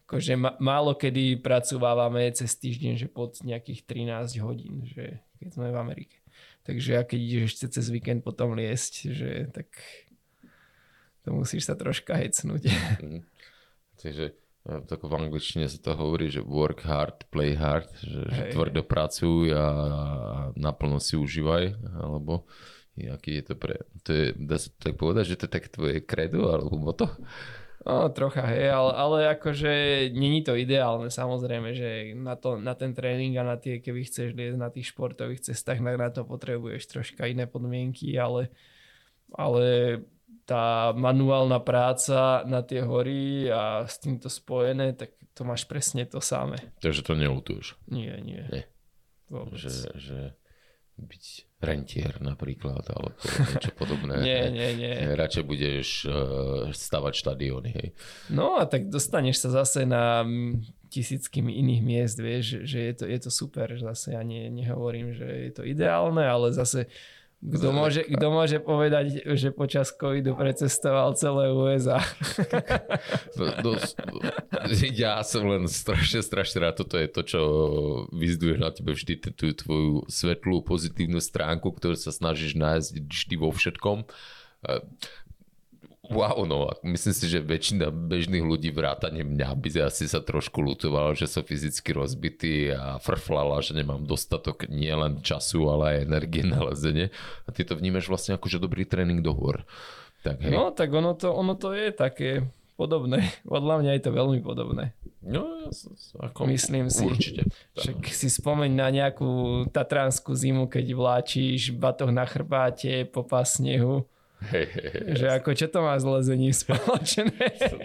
[0.10, 5.70] akože ma, málo kedy pracovávame cez týždeň, že pod nejakých 13 hodín, že keď sme
[5.70, 6.18] v Amerike.
[6.66, 9.70] Takže a keď ideš ešte cez víkend potom liesť, že tak
[11.22, 12.74] to musíš sa troška hecnúť.
[13.05, 13.22] Mm.
[14.01, 18.43] Takže e, tak v angličtine sa to hovorí, že work hard, play hard, že, že
[18.49, 19.66] tvrdo pracuj a,
[20.57, 22.49] naplno si užívaj, alebo
[22.97, 23.78] aký je to pre...
[24.03, 27.14] To je, dá sa tak povedať, že to je tak tvoje kredo alebo moto?
[27.88, 29.71] No, trocha, hej, ale, ale akože
[30.11, 34.36] není to ideálne, samozrejme, že na, to, na ten tréning a na tie, keby chceš
[34.36, 38.51] liesť na tých športových cestách, tak na to potrebuješ troška iné podmienky, ale,
[39.32, 39.95] ale
[40.43, 46.19] tá manuálna práca na tie hory a s týmto spojené, tak to máš presne to
[46.19, 46.59] samé.
[46.84, 47.80] Takže to neutuješ?
[47.88, 48.43] Nie, nie.
[48.49, 48.65] nie.
[49.55, 50.17] Že, že
[51.04, 51.26] byť
[51.60, 53.16] rentier napríklad, alebo
[53.52, 54.24] niečo podobné.
[54.24, 54.93] nie, nie, nie.
[55.16, 57.88] Radšej budeš uh, stavať štadióny, hej.
[58.32, 60.24] No a tak dostaneš sa zase na
[60.89, 65.28] tisícky iných miest, vieš, že je to, je to super, zase ja nie, nehovorím, že
[65.28, 66.89] je to ideálne, ale zase
[67.40, 72.04] kto môže, kto môže povedať, že počas covidu precestoval celé USA?
[73.40, 73.80] No,
[74.92, 76.84] ja som len strašne, strašne rád.
[76.84, 77.42] Toto je to, čo
[78.12, 83.56] vyzduješ na tebe vždy, tú tvoju svetlú, pozitívnu stránku, ktorú sa snažíš nájsť vždy vo
[83.56, 84.04] všetkom.
[86.10, 91.14] Wow, no, myslím si, že väčšina bežných ľudí vrátane mňa by asi sa trošku lutovala,
[91.14, 96.66] že som fyzicky rozbitý a frflala, že nemám dostatok nielen času, ale aj energie na
[96.66, 97.14] lezenie.
[97.45, 99.62] A ty to vnímaš vlastne ako, že dobrý tréning do hôr.
[100.26, 100.51] Tak, hej.
[100.51, 102.43] No, tak ono to, ono to je také
[102.74, 103.30] podobné.
[103.45, 104.97] Podľa mňa je to veľmi podobné.
[105.20, 105.68] No,
[106.16, 107.03] ako Myslím si.
[107.03, 107.51] Určite.
[107.76, 114.07] Však si spomeň na nejakú tatranskú zimu, keď vláčíš batoh na chrbáte po snehu
[115.20, 117.36] Že ako čo to má s lezením spoločné?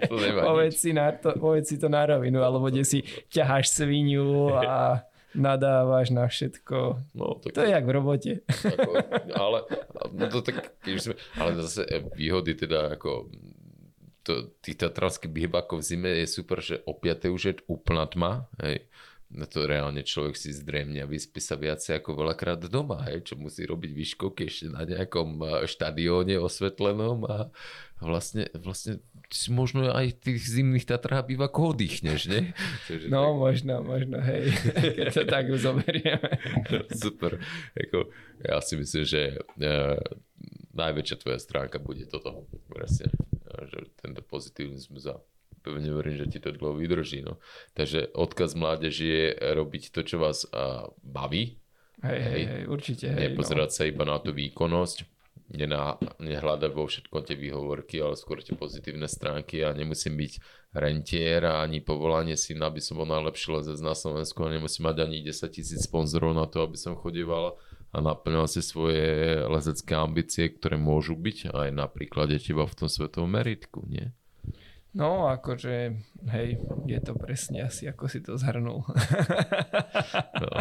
[0.07, 3.75] To, to povedz, si na to, povedz si to na rovinu, alebo kde si ťaháš
[3.75, 5.03] sviniu a
[5.35, 6.77] nadávaš na všetko.
[7.11, 8.31] No, tak, to je jak v robote.
[8.47, 8.91] Ako,
[9.35, 9.59] ale,
[10.15, 10.71] no to tak,
[11.35, 11.83] ale zase
[12.15, 13.27] výhody teda ako
[14.23, 17.35] to, tých tatranských bývakov v zime je super, že o 5.
[17.35, 18.87] už je úplná tma, hej
[19.35, 23.35] na to reálne človek si zdremne a vyspí sa viacej ako veľakrát doma, hej, čo
[23.35, 27.51] musí robiť výškovky ešte na nejakom e, štadióne osvetlenom a
[27.99, 32.55] vlastne, vlastne si možno aj tých zimných Tatrách býva ako oddychneš, ne?
[32.87, 33.35] Takže no, tak...
[33.35, 34.55] možno, možno, hej,
[34.97, 36.31] keď to tak zoberieme.
[37.03, 37.43] Super.
[37.75, 38.07] Eko,
[38.39, 39.99] ja si myslím, že uh,
[40.71, 43.11] najväčšia tvoja stránka bude toto, presne,
[43.67, 45.19] že tento pozitivizmus a
[45.65, 47.25] pevne verím, že ti to dlho vydrží.
[47.25, 47.41] No.
[47.73, 51.57] Takže odkaz mládeži je robiť to, čo vás uh, baví.
[52.05, 53.09] Hej, hej, hej, určite.
[53.09, 53.75] Hej, Nepozerať no.
[53.75, 54.97] sa iba na tú výkonnosť,
[55.57, 60.33] nená, nehľadať vo všetkom tie výhovorky, ale skôr tie pozitívne stránky a nemusím byť
[60.75, 64.97] rentier a ani povolanie si, aby som bol najlepší lezec na Slovensku a nemusím mať
[65.07, 67.57] ani 10 tisíc sponzorov na to, aby som chodieval
[67.95, 72.89] a naplňal si svoje lezecké ambície, ktoré môžu byť aj na príklade teba v tom
[72.91, 74.11] svetovom meritku, nie?
[74.95, 75.91] No, akože,
[76.31, 76.49] hej,
[76.87, 78.87] je to presne asi, ako si to zhrnul.
[80.43, 80.51] no.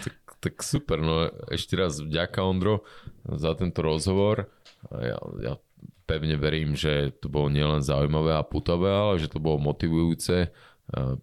[0.00, 2.88] tak, tak super, no ešte raz vďaka Ondro
[3.28, 4.48] za tento rozhovor.
[4.88, 5.60] Ja, ja
[6.08, 10.50] pevne verím, že to bolo nielen zaujímavé a putové, ale že to bolo motivujúce eh,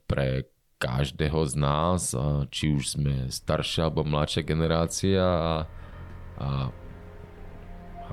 [0.06, 0.46] pre
[0.78, 2.14] každého z nás,
[2.54, 5.54] či už sme staršia alebo mladšia generácia a,
[6.38, 6.48] a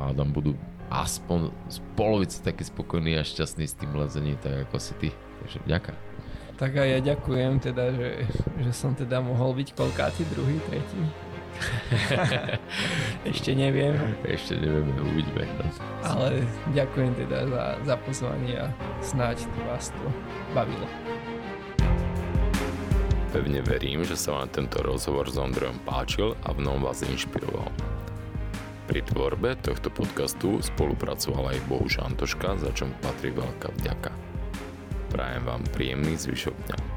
[0.01, 0.57] hádam budú
[0.91, 5.09] aspoň z polovice taký spokojný a šťastný s tým lezením, tak ako si ty.
[5.45, 5.93] Takže ďaká.
[6.55, 8.09] Tak aj ja ďakujem teda, že,
[8.63, 11.03] že som teda mohol byť koľkátý, druhý, tretí.
[13.31, 13.95] Ešte neviem.
[14.27, 15.47] Ešte nevieme, uvidíme.
[16.03, 16.43] Ale
[16.75, 18.67] ďakujem teda za, za pozvanie a
[19.03, 20.07] snáď vás to
[20.55, 20.87] bavilo.
[23.35, 27.67] Pevne verím, že sa vám tento rozhovor s Ondrejom páčil a v nom vás inšpiroval.
[28.85, 34.13] Pri tvorbe tohto podcastu spolupracoval aj Bohuž Antoška, za čom patrí veľká vďaka.
[35.09, 36.94] Prajem vám príjemný zvyšok dňa.